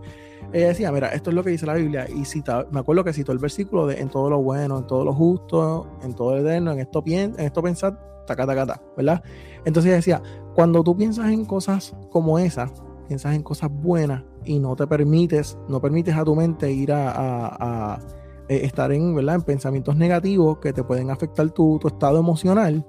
[0.51, 2.07] ella decía, mira, esto es lo que dice la Biblia.
[2.09, 5.05] Y cita, me acuerdo que citó el versículo de en todo lo bueno, en todo
[5.05, 9.23] lo justo, en todo el eterno, en esto, en esto pensar, taca, taca, taca, ¿verdad?
[9.65, 10.21] Entonces ella decía,
[10.53, 12.71] cuando tú piensas en cosas como esas,
[13.07, 17.99] piensas en cosas buenas y no te permites, no permites a tu mente ir a,
[18.47, 19.36] eh, estar en, ¿verdad?
[19.36, 22.86] en pensamientos negativos que te pueden afectar tu, estado emocional,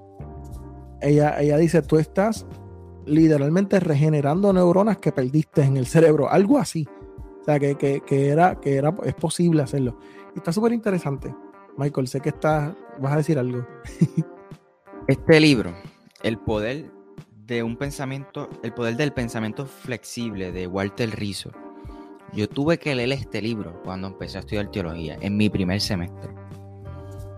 [1.00, 2.46] ella, ella dice, tú estás
[3.06, 6.86] literalmente regenerando neuronas que perdiste en el cerebro, algo así.
[7.40, 9.98] O sea, que, que, era, que era, es posible hacerlo.
[10.34, 11.34] Está súper interesante.
[11.76, 13.66] Michael, sé que estás, vas a decir algo.
[15.08, 15.74] este libro,
[16.22, 16.93] El poder
[17.46, 21.50] de un pensamiento, el poder del pensamiento flexible de Walter Rizzo.
[22.32, 26.30] Yo tuve que leer este libro cuando empecé a estudiar teología, en mi primer semestre.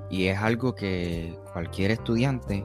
[0.09, 2.65] Y es algo que cualquier estudiante,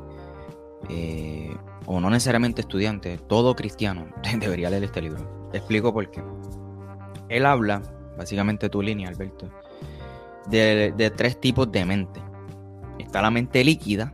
[0.90, 1.56] eh,
[1.88, 4.08] o no necesariamente estudiante, todo cristiano
[4.40, 5.50] debería leer este libro.
[5.52, 6.24] Te explico por qué.
[7.28, 7.82] Él habla,
[8.18, 9.50] básicamente tu línea, Alberto,
[10.48, 12.22] de, tres tipos de mente.
[13.00, 14.14] Está la mente líquida,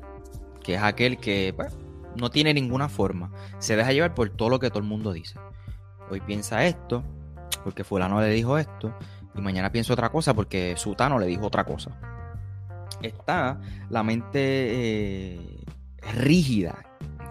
[0.63, 1.75] que es aquel que pues,
[2.17, 5.39] no tiene ninguna forma, se deja llevar por todo lo que todo el mundo dice.
[6.10, 7.03] Hoy piensa esto,
[7.63, 8.93] porque fulano le dijo esto,
[9.36, 11.91] y mañana piensa otra cosa porque Sutano le dijo otra cosa.
[13.01, 15.65] Está la mente eh,
[16.15, 16.86] rígida,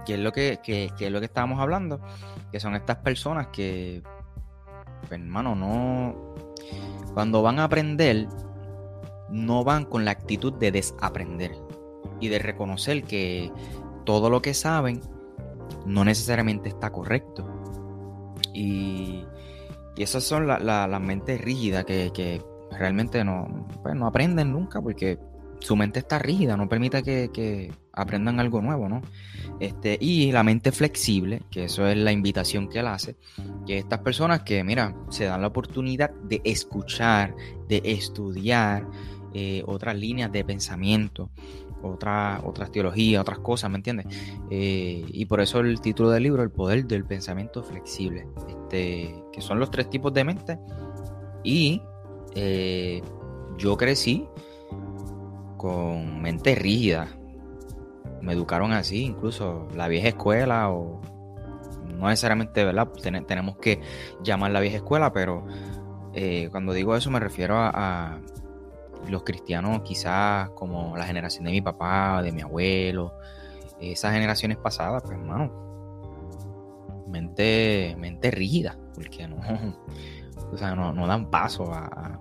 [0.05, 2.01] que es lo que, es lo que estábamos hablando,
[2.53, 4.03] que son estas personas que,
[5.09, 6.35] pues, hermano, no.
[7.14, 8.29] Cuando van a aprender,
[9.31, 11.53] no van con la actitud de desaprender
[12.20, 13.51] y de reconocer que
[14.07, 15.03] todo lo que saben
[15.85, 17.47] no necesariamente está correcto.
[18.55, 19.27] Y,
[19.97, 25.19] y esas son las mentes rígidas que, realmente no, pues, no aprenden nunca porque
[25.61, 29.01] su mente está rígida, no permite que, aprendan algo nuevo, ¿no?
[29.59, 33.16] Este, y la mente flexible, que eso es la invitación que él hace,
[33.66, 37.35] que estas personas que, mira, se dan la oportunidad de escuchar,
[37.69, 38.87] de estudiar
[39.33, 41.31] eh, otras líneas de pensamiento,
[41.87, 44.07] otra, otras teologías, otras cosas, ¿me entiendes?
[44.51, 49.40] Eh, y por eso el título del libro, El poder del pensamiento flexible, este, que
[49.40, 50.59] son los tres tipos de mente.
[51.42, 51.83] Y
[52.35, 53.03] eh,
[53.59, 54.27] yo crecí
[55.57, 57.09] con mente rígida.
[58.20, 61.01] Me educaron así, incluso la vieja escuela o
[61.96, 62.88] no necesariamente, ¿verdad?
[63.27, 63.81] tenemos que
[64.22, 65.46] llamar la vieja escuela, pero
[66.12, 68.20] eh, cuando digo eso me refiero a,
[69.09, 73.14] los cristianos quizás como la generación de mi papá, de mi abuelo,
[73.81, 75.53] esas generaciones pasadas, pues hermano,
[77.07, 79.37] mente, mente rígida, porque no,
[80.53, 82.21] o sea, no, no dan paso a,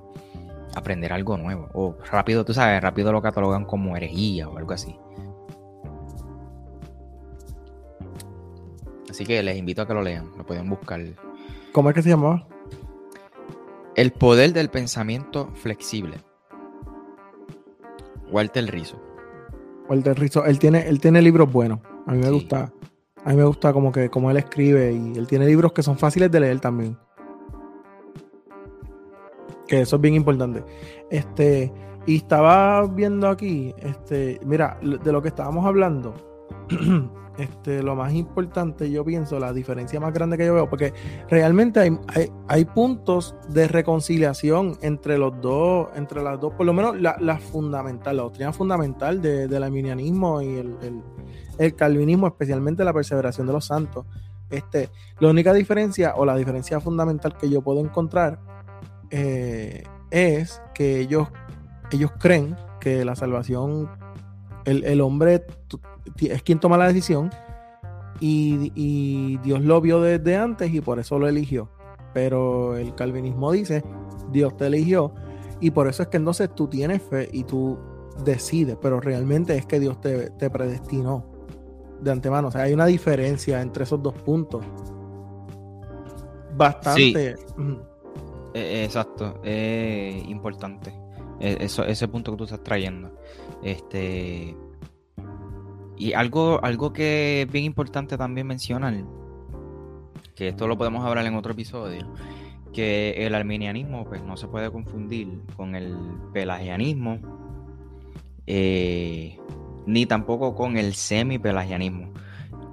[0.76, 1.70] aprender algo nuevo.
[1.74, 5.00] O rápido, tú sabes, rápido lo catalogan como herejía o algo así.
[9.10, 11.02] Así que les invito a que lo lean, lo pueden buscar.
[11.72, 12.46] ¿Cómo es que se llamaba?
[13.96, 16.18] El poder del pensamiento flexible.
[18.32, 19.02] Walter Rizzo.
[19.90, 21.80] Walter Rizzo, él tiene, él tiene libros buenos.
[22.08, 22.72] A mí me gusta.
[23.24, 25.98] A mí me gusta como que como él escribe y él tiene libros que son
[25.98, 26.98] fáciles de leer también.
[29.68, 30.64] Que eso es bien importante.
[31.10, 31.74] Este,
[32.06, 36.14] y estaba viendo aquí, este, mira, de lo que estábamos hablando,
[37.38, 40.94] este, lo más importante, yo pienso, la diferencia más grande que yo veo, porque
[41.30, 41.98] realmente hay,
[42.48, 48.18] hay, puntos de reconciliación entre los dos, entre las dos, por lo menos la, fundamental,
[48.18, 51.02] la doctrina fundamental del arminianismo y el,
[51.58, 54.06] el, calvinismo, especialmente la perseveración de los santos.
[54.50, 58.40] Este, la única diferencia o la diferencia fundamental que yo puedo encontrar
[59.10, 61.28] eh, es que ellos,
[61.92, 63.90] ellos creen que la salvación,
[64.66, 65.46] el, hombre
[66.20, 67.30] es quien toma la decisión
[68.20, 71.70] y, Dios lo vio desde antes y por eso lo eligió.
[72.14, 73.84] Pero el calvinismo dice,
[74.32, 75.14] Dios te eligió
[75.60, 77.78] y por eso es que entonces tú tienes fe y tú
[78.24, 81.26] decides, pero realmente es que Dios te, te predestinó
[82.02, 82.48] de antemano.
[82.48, 84.64] O sea, hay una diferencia entre esos dos puntos.
[86.56, 87.36] Bastante.
[88.54, 90.94] Eh, exacto, es importante.
[91.40, 93.12] E, eso, ese punto que tú estás trayendo.
[93.62, 94.56] Este.
[95.98, 98.94] Y algo, algo que es bien importante también mencionar,
[100.36, 102.06] que esto lo podemos hablar en otro episodio,
[102.74, 105.96] que el arminianismo pues, no se puede confundir con el
[106.34, 107.20] pelagianismo,
[108.46, 109.40] eh,
[109.86, 112.12] ni tampoco con el semi-pelagianismo,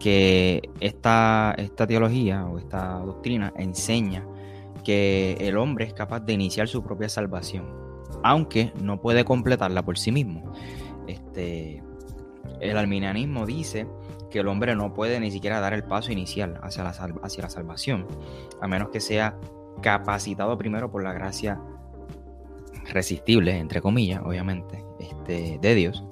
[0.00, 4.26] que esta, esta teología o esta doctrina enseña
[4.82, 7.64] que el hombre es capaz de iniciar su propia salvación,
[8.24, 10.52] aunque no puede completarla por sí mismo.
[11.06, 11.82] Este,
[12.62, 13.86] el arminianismo dice
[14.30, 17.50] que el hombre no puede ni siquiera dar el paso inicial hacia la, hacia la
[17.50, 18.06] salvación,
[18.60, 19.36] a menos que sea
[19.82, 21.60] capacitado primero por la gracia
[22.92, 26.04] resistible, entre comillas, obviamente, este, de Dios.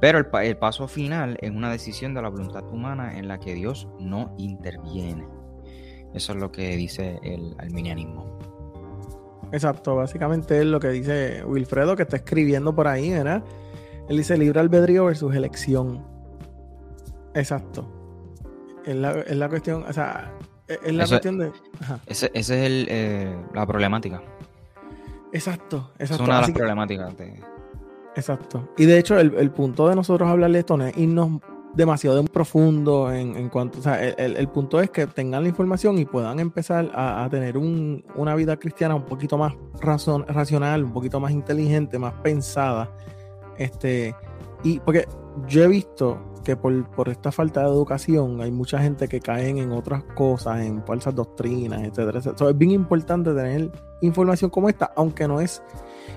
[0.00, 3.54] Pero el, el paso final es una decisión de la voluntad humana en la que
[3.54, 5.26] Dios no interviene.
[6.14, 8.38] Eso es lo que dice el arminianismo.
[9.52, 13.44] Exacto, básicamente es lo que dice Wilfredo, que está escribiendo por ahí, ¿verdad?
[14.10, 16.04] Él dice libre albedrío versus elección.
[17.32, 17.88] Exacto.
[18.84, 20.32] Es la, cuestión, o sea,
[20.66, 21.52] es la cuestión de...
[22.06, 24.20] Esa es el, eh, la problemática.
[25.32, 26.24] Exacto, exacto.
[26.24, 27.14] Es una de las problemáticas.
[28.16, 28.68] Exacto.
[28.76, 31.40] Y de hecho, el, el, punto de nosotros hablar de esto no es irnos
[31.74, 36.40] demasiado profundo en, cuanto, o sea, el, punto es que tengan la información y puedan
[36.40, 42.14] empezar a, tener una vida cristiana un poquito más racional, un poquito más inteligente, más
[42.14, 42.90] pensada.
[43.60, 44.16] Este,
[44.64, 45.06] y porque
[45.46, 46.72] yo he visto que por,
[47.08, 51.82] esta falta de educación hay mucha gente que cae en otras cosas, en falsas doctrinas,
[51.82, 52.50] etcétera, etcétera.
[52.50, 55.62] es bien importante tener información como esta, aunque no es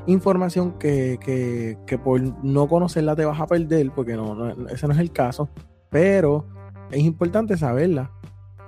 [0.08, 5.12] información que, por no conocerla te vas a perder, porque no, ese no es el
[5.12, 5.50] caso,
[5.90, 6.46] pero
[6.92, 8.10] es importante saberla.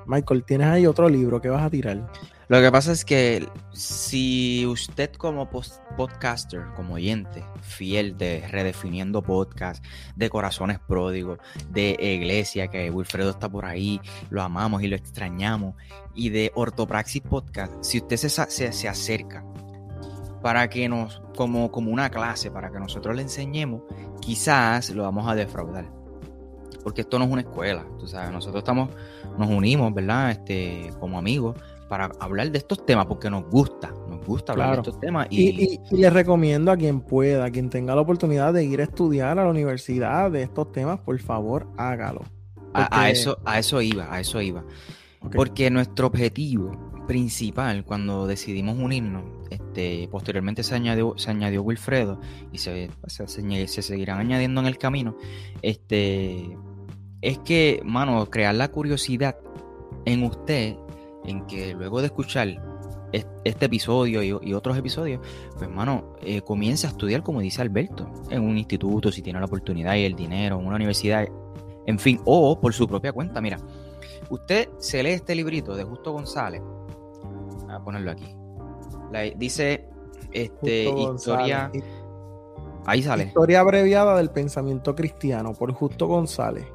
[0.05, 2.11] Michael, tienes ahí otro libro que vas a tirar.
[2.47, 9.83] Lo que pasa es que si usted como podcaster, como oyente, fiel de Redefiniendo Podcast,
[10.15, 11.39] de Corazones Pródigos,
[11.71, 15.73] de Iglesia, que Wilfredo está por ahí, lo amamos y lo extrañamos,
[16.13, 18.29] y de Ortopraxis Podcast, si usted se,
[18.71, 19.43] se, acerca
[20.43, 23.81] para que nos, como, como una clase, para que nosotros le enseñemos,
[24.21, 25.89] quizás lo vamos a defraudar.
[26.83, 28.91] Porque esto no es una escuela, tú sabes, nosotros estamos,
[29.39, 30.29] nos unimos, ¿verdad?
[30.29, 31.55] Este, como amigos
[31.89, 35.27] para hablar de estos temas porque nos gusta, nos gusta hablar de estos temas.
[35.29, 35.79] Y...
[35.91, 39.43] les recomiendo a quien pueda, a quien tenga la oportunidad de ir a estudiar a
[39.43, 42.21] la universidad de estos temas, por favor, hágalo.
[42.73, 44.65] A, eso, a eso iba, a eso iba.
[45.33, 46.71] Porque nuestro objetivo
[47.07, 52.19] principal cuando decidimos unirnos, este, posteriormente se añadió, se añadió Wilfredo
[52.51, 53.27] y se, se,
[53.67, 55.15] se seguirán añadiendo en el camino,
[55.61, 56.57] este,
[57.21, 59.37] es que, mano, crear la curiosidad
[60.05, 60.75] en usted
[61.25, 62.61] en que luego de escuchar
[63.43, 65.21] este episodio y, otros episodios,
[65.51, 69.45] pues hermano, eh, comienza a estudiar como dice Alberto, en un instituto, si tiene la
[69.45, 71.25] oportunidad y el dinero, en una universidad,
[71.85, 73.39] en fin, o por su propia cuenta.
[73.41, 73.57] Mira,
[74.29, 78.35] usted se lee este librito de Justo González, voy a ponerlo aquí,
[79.37, 79.87] dice
[80.31, 81.71] este, historia...
[82.87, 83.23] Ahí sale.
[83.23, 86.67] Historia abreviada del pensamiento cristiano por Justo González.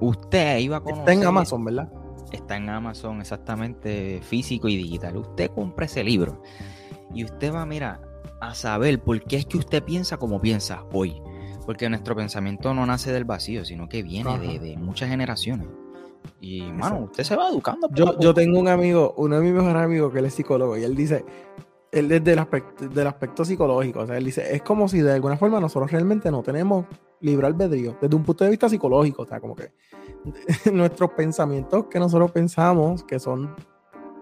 [0.00, 1.00] Usted iba a conocer...
[1.00, 1.88] Está en Amazon, ¿verdad?
[2.34, 5.16] Está en Amazon exactamente físico y digital.
[5.16, 6.42] Usted compra ese libro
[7.14, 8.00] y usted va, mira,
[8.40, 11.20] a saber por qué es que usted piensa como piensa hoy.
[11.64, 15.66] Porque nuestro pensamiento no nace del vacío, sino que viene de, muchas generaciones.
[16.40, 17.88] Y, mano, usted se va educando.
[17.94, 20.84] Yo, yo tengo un amigo, uno de mis mejores amigos que él es psicólogo, y
[20.84, 21.24] él dice,
[21.94, 25.12] él desde el aspecto, del aspecto psicológico, o sea, él dice, es como si de
[25.12, 26.86] alguna forma nosotros realmente no tenemos
[27.20, 29.72] libre albedrío, desde un punto de vista psicológico, o sea, como que
[30.72, 33.54] nuestros pensamientos que nosotros pensamos, que son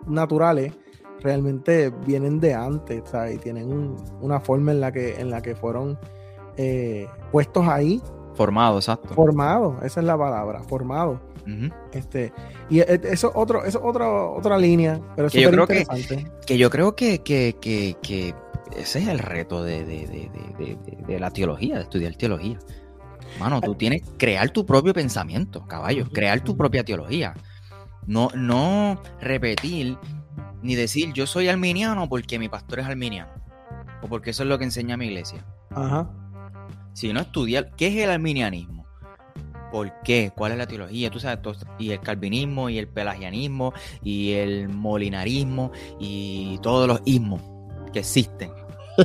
[0.07, 0.73] naturales,
[1.21, 3.37] realmente vienen de antes, ¿sabes?
[3.37, 5.99] Y tienen una forma en la que, en la que fueron
[6.57, 8.03] eh, puestos ahí.
[8.35, 9.15] Formados, exacto.
[9.15, 11.21] Formados, esa es la palabra, formados.
[11.93, 12.33] Este,
[12.71, 15.85] y e, eso es otro, eso otra, otra línea, pero es que yo creo que,
[16.47, 18.35] que, yo creo que, que, que,
[18.77, 20.29] ese es el reto de, de,
[21.07, 22.59] de, la teología, de estudiar teología.
[23.39, 27.35] Mano, tú tienes que crear tu propio pensamiento, caballo, crear tu propia teología.
[28.07, 29.97] No, no repetir
[30.63, 33.31] ni decir yo soy arminiano porque mi pastor es arminiano.
[34.03, 35.45] O porque eso es lo que enseña mi iglesia.
[35.71, 36.11] Ajá.
[36.93, 38.82] Sino estudiar qué es el arminianismo.
[39.73, 40.31] ¿Por qué?
[40.37, 41.11] ¿Cuál es la teología?
[41.11, 41.39] Tú sabes,
[41.79, 43.73] y el calvinismo, y el pelagianismo,
[44.05, 47.41] y el molinarismo, y todos los ismos
[47.93, 48.53] que existen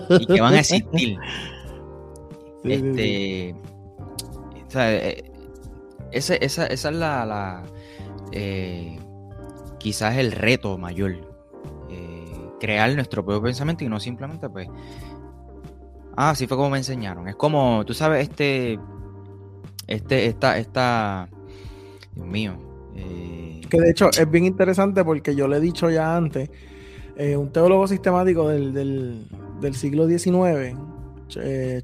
[0.10, 1.18] y que van a existir.
[2.66, 3.56] este,
[4.68, 5.32] o sea, eh,
[6.12, 7.64] esa, esa, es la,
[8.34, 9.00] eh,
[9.80, 11.16] quizás el reto mayor.
[11.90, 14.68] Eh, crear nuestro propio pensamiento y no simplemente pues...
[16.20, 17.28] Ah, así fue como me enseñaron.
[17.30, 18.80] Es como, tú sabes, este...
[19.88, 21.30] Este, esta, esta...
[22.14, 22.54] Dios mío.
[23.70, 26.50] Que de hecho es bien interesante porque yo le he dicho ya antes,
[27.36, 29.28] un teólogo sistemático del, del,
[29.60, 30.78] del siglo XIX,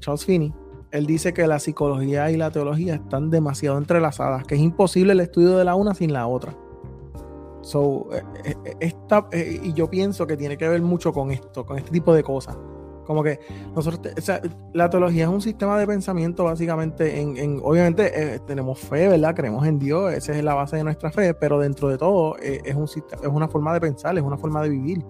[0.00, 0.52] Charles Finney,
[0.94, 5.20] él dice que la psicología y la teología están demasiado entrelazadas, que es imposible el
[5.20, 6.56] estudio de la una sin la otra.
[7.62, 11.66] So, eh, eh, esta, eh, y yo pienso que tiene que ver mucho con esto,
[11.66, 12.56] con este tipo de cosas.
[13.04, 13.40] Como que
[13.74, 14.00] nosotros,
[14.72, 19.34] la teología es un sistema de pensamiento básicamente, en, obviamente tenemos fe, ¿verdad?
[19.34, 22.74] Creemos en Dios, esa es la base de nuestra fe, pero dentro de todo es,
[22.74, 25.04] un, es una forma de pensar, es una forma de vivir.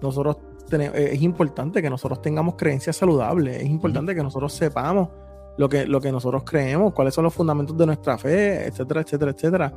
[0.00, 0.36] Nosotros
[0.72, 5.08] eh, es importante que nosotros tengamos creencias saludables, es importante que nosotros sepamos
[5.56, 9.30] lo que, lo que nosotros creemos, cuáles son los fundamentos de nuestra fe, etcétera, etcétera,
[9.32, 9.74] etcétera.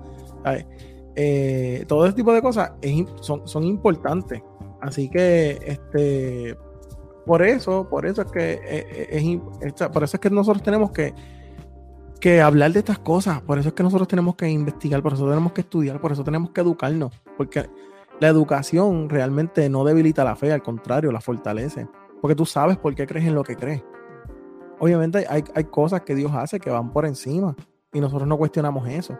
[1.15, 2.73] Eh, todo ese tipo de cosas
[3.21, 4.41] son, son importantes.
[4.79, 6.57] Así que, este,
[7.25, 11.13] por eso, por eso es que eh, es, por eso es que nosotros tenemos que,
[12.19, 15.27] que hablar de estas cosas, por eso es que nosotros tenemos que investigar, por eso
[15.27, 17.69] tenemos que estudiar, por eso tenemos que educarnos, porque
[18.21, 21.87] la educación realmente no debilita la fe, al contrario, la fortalece.
[22.21, 23.83] Porque tú sabes por qué crees en lo que crees.
[24.77, 27.55] Obviamente hay, cosas que Dios hace que van por encima
[27.91, 29.17] y nosotros no cuestionamos eso.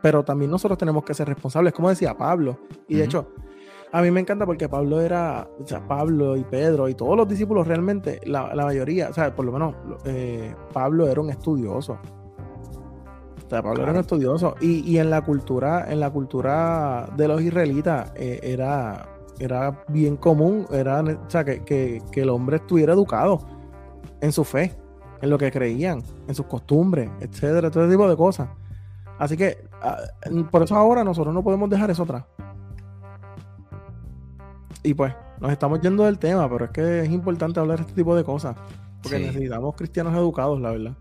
[0.00, 2.58] Pero también nosotros tenemos que ser responsables, como decía Pablo.
[2.88, 3.34] Y de hecho,
[3.92, 7.26] A mí me encanta porque Pablo era, o sea, Pablo y Pedro y todos los
[7.26, 9.74] discípulos realmente, la, mayoría, o sea, por lo menos
[10.04, 11.98] eh, Pablo era un estudioso.
[13.44, 14.54] O sea, Pablo era un estudioso.
[14.60, 19.08] Y, en la cultura, en la cultura de los israelitas, eh, era,
[19.40, 23.40] era bien común, era, o sea, que, que, que el hombre estuviera educado
[24.20, 24.72] en su fe,
[25.20, 28.48] en lo que creían, en sus costumbres, etcétera, todo ese tipo de cosas.
[29.18, 29.98] Así que ah,
[30.50, 32.24] por eso ahora nosotros no podemos dejar eso atrás.
[34.82, 37.94] Y pues, nos estamos yendo del tema, pero es que es importante hablar de este
[37.94, 38.56] tipo de cosas.
[39.02, 40.92] Porque necesitamos cristianos educados, la verdad.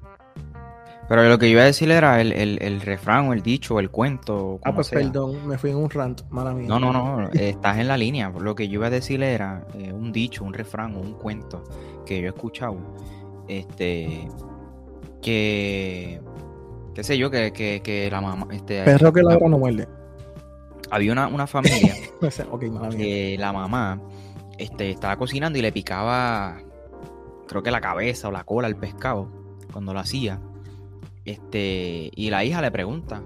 [1.10, 3.90] Pero lo que yo iba a decir era el, refrán o el dicho o el
[3.90, 4.60] cuento.
[4.64, 6.68] Ah, pues perdón, me fui en un rant, mala mía.
[6.68, 8.30] No, no, no, estás en la línea.
[8.30, 11.64] Lo que yo iba a decir era eh, un dicho, un refrán o un cuento
[12.06, 12.78] que yo he escuchado.
[13.48, 14.28] Este.
[15.20, 16.22] Que.
[16.94, 18.48] qué sé yo, que, que, la mamá.
[18.52, 19.88] Este, Perro que ladra no muerde.
[20.92, 21.96] Había una, una familia.
[22.98, 24.02] que la mamá
[24.58, 26.58] este, estaba cocinando y le picaba.
[27.48, 29.30] Creo que la cabeza o la cola al pescado.
[29.72, 30.40] Cuando lo hacía
[31.26, 33.22] este, y la hija le pregunta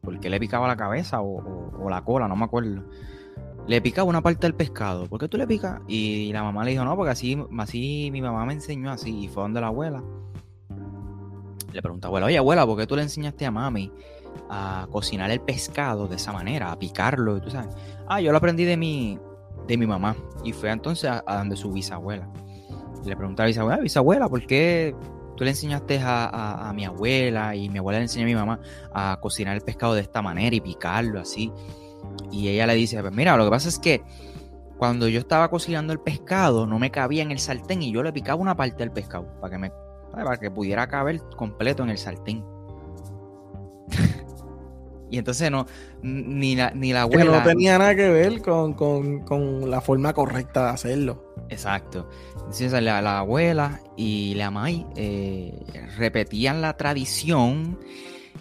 [0.00, 2.84] por qué le picaba la cabeza o, la cola, no me acuerdo.
[3.66, 5.06] Le picaba una parte del pescado.
[5.06, 5.82] ¿Por qué tú le picas?
[5.86, 9.24] Y la mamá le dijo, no, porque así, así mi mamá me enseñó así.
[9.24, 10.02] Y fue donde la abuela.
[11.72, 13.92] Le pregunta, abuela, oye, abuela, ¿por qué tú le enseñaste a mami
[14.48, 17.40] a cocinar el pescado de esa manera, a picarlo?
[17.40, 17.74] Tú sabes,
[18.06, 19.18] ah, yo lo aprendí de mi,
[19.66, 20.16] de mi mamá.
[20.44, 22.28] Y fue entonces a, donde su bisabuela.
[23.04, 24.94] le pregunta a la bisabuela, bisabuela, ¿por qué
[25.38, 28.60] tú le enseñaste a, mi abuela y mi abuela le enseñó a mi mamá
[28.92, 31.52] a cocinar el pescado de esta manera y picarlo así.
[32.32, 34.02] Y ella le dice, pues mira, lo que pasa es que
[34.78, 38.12] cuando yo estaba cocinando el pescado no me cabía en el sartén y yo le
[38.12, 39.72] picaba una parte del pescado para que me
[40.12, 42.44] para que pudiera caber completo en el sartén.
[45.10, 45.66] y entonces no,
[46.02, 47.24] ni la, ni la abuela.
[47.24, 51.34] Que no tenía nada que ver con, con la forma correcta de hacerlo.
[51.50, 52.08] Exacto.
[52.34, 55.52] Entonces la, la abuela y la May eh,
[55.96, 57.78] repetían la tradición.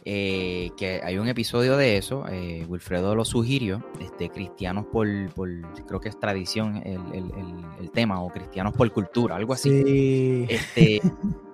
[0.10, 6.00] Eh, que hay un episodio de eso, eh, Wilfredo lo sugirió, este, cristianos por, creo
[6.00, 10.46] que es tradición el, tema, o cristianos por cultura, algo así.
[10.48, 11.02] Este,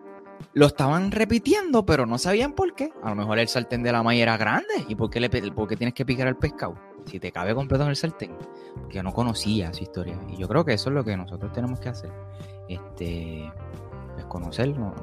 [0.53, 2.91] lo estaban repitiendo, pero no sabían por qué.
[3.01, 5.67] A lo mejor el sartén de la May era grande, ¿y por qué, le, por
[5.67, 6.75] qué tienes que picar el pescado?
[7.05, 8.31] Si te cabe completo en el sartén,
[8.81, 10.17] porque no conocía su historia.
[10.29, 12.11] Y yo creo que eso es lo que nosotros tenemos que hacer
[12.67, 13.51] este,
[14.13, 14.93] pues conocer no,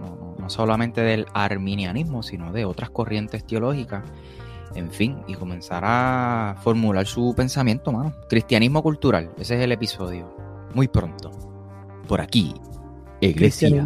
[0.48, 4.04] solamente del arminianismo, sino de otras corrientes teológicas,
[4.74, 8.14] en fin, y comenzar a formular su pensamiento, mano.
[8.28, 10.34] Cristianismo cultural, ese es el episodio,
[10.74, 11.30] muy pronto,
[12.06, 12.54] por aquí,
[13.20, 13.84] iglesia.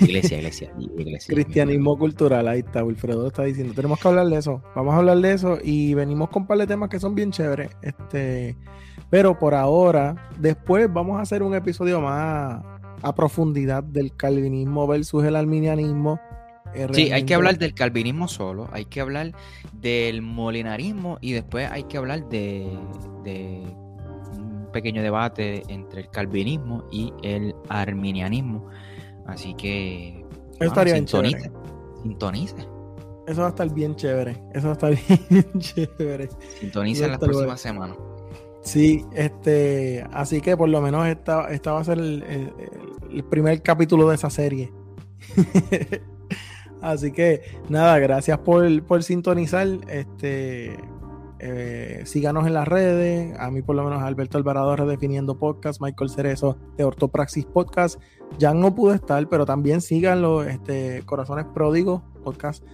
[0.00, 1.34] Iglesia, iglesia, iglesia.
[1.34, 3.74] Cristianismo cultural, ahí está, Wilfredo está diciendo.
[3.74, 4.62] Tenemos que hablar de eso.
[4.74, 7.30] Vamos a hablar de eso y venimos con un par de temas que son bien
[7.30, 7.70] chéveres.
[7.82, 8.56] Este,
[9.10, 12.62] pero por ahora, después vamos a hacer un episodio más
[13.02, 16.18] a profundidad del calvinismo versus el arminianismo.
[16.74, 19.32] Eh, sí, hay que hablar del calvinismo solo, hay que hablar
[19.72, 22.76] del molinarismo y después hay que hablar de,
[24.32, 28.68] un pequeño debate entre el calvinismo y el arminianismo.
[29.26, 30.24] Así que.
[30.60, 31.50] Eso estaría sintonice,
[32.02, 32.74] sintonice.
[33.26, 34.42] Eso va a estar bien chévere.
[34.52, 34.96] Eso va a estar
[35.30, 36.28] bien chévere.
[36.60, 37.96] Sintonice en las próximas semanas.
[38.62, 42.54] Sí, este, así que por lo menos esta, esta va a ser el,
[43.28, 44.72] primer capítulo de esa serie.
[46.80, 49.68] así que nada, gracias por, por sintonizar.
[49.88, 50.76] Este,
[51.38, 53.38] eh, síganos en las redes.
[53.38, 58.00] A mí, por lo menos, Alberto Alvarado Redefiniendo Podcast, Michael Cerezo de Ortopraxis Podcast.
[58.38, 62.64] Ya no pude estar, pero también síganlo, este, Corazones Pródigos Podcast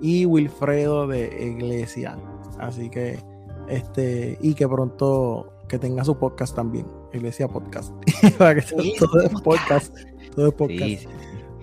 [0.00, 2.18] y Wilfredo de Iglesia.
[2.58, 3.18] Así que
[3.68, 7.92] este, y que pronto que tenga su podcast también, Iglesia Podcast.
[8.38, 8.62] Para que
[8.98, 9.94] todo es podcast.
[10.34, 11.04] Todo es podcast.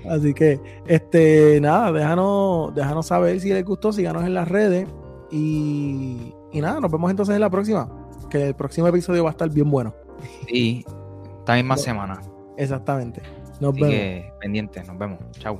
[0.07, 4.87] Así que, este, nada, déjanos, déjanos saber si les gustó, síganos en las redes.
[5.31, 7.89] Y, y nada, nos vemos entonces en la próxima.
[8.29, 9.93] Que el próximo episodio va a estar bien bueno.
[10.47, 10.85] Sí,
[11.39, 12.21] esta misma semana.
[12.57, 13.21] Exactamente.
[13.59, 13.89] Nos vemos.
[13.89, 15.19] Que pendiente, nos vemos.
[15.33, 15.59] Chao.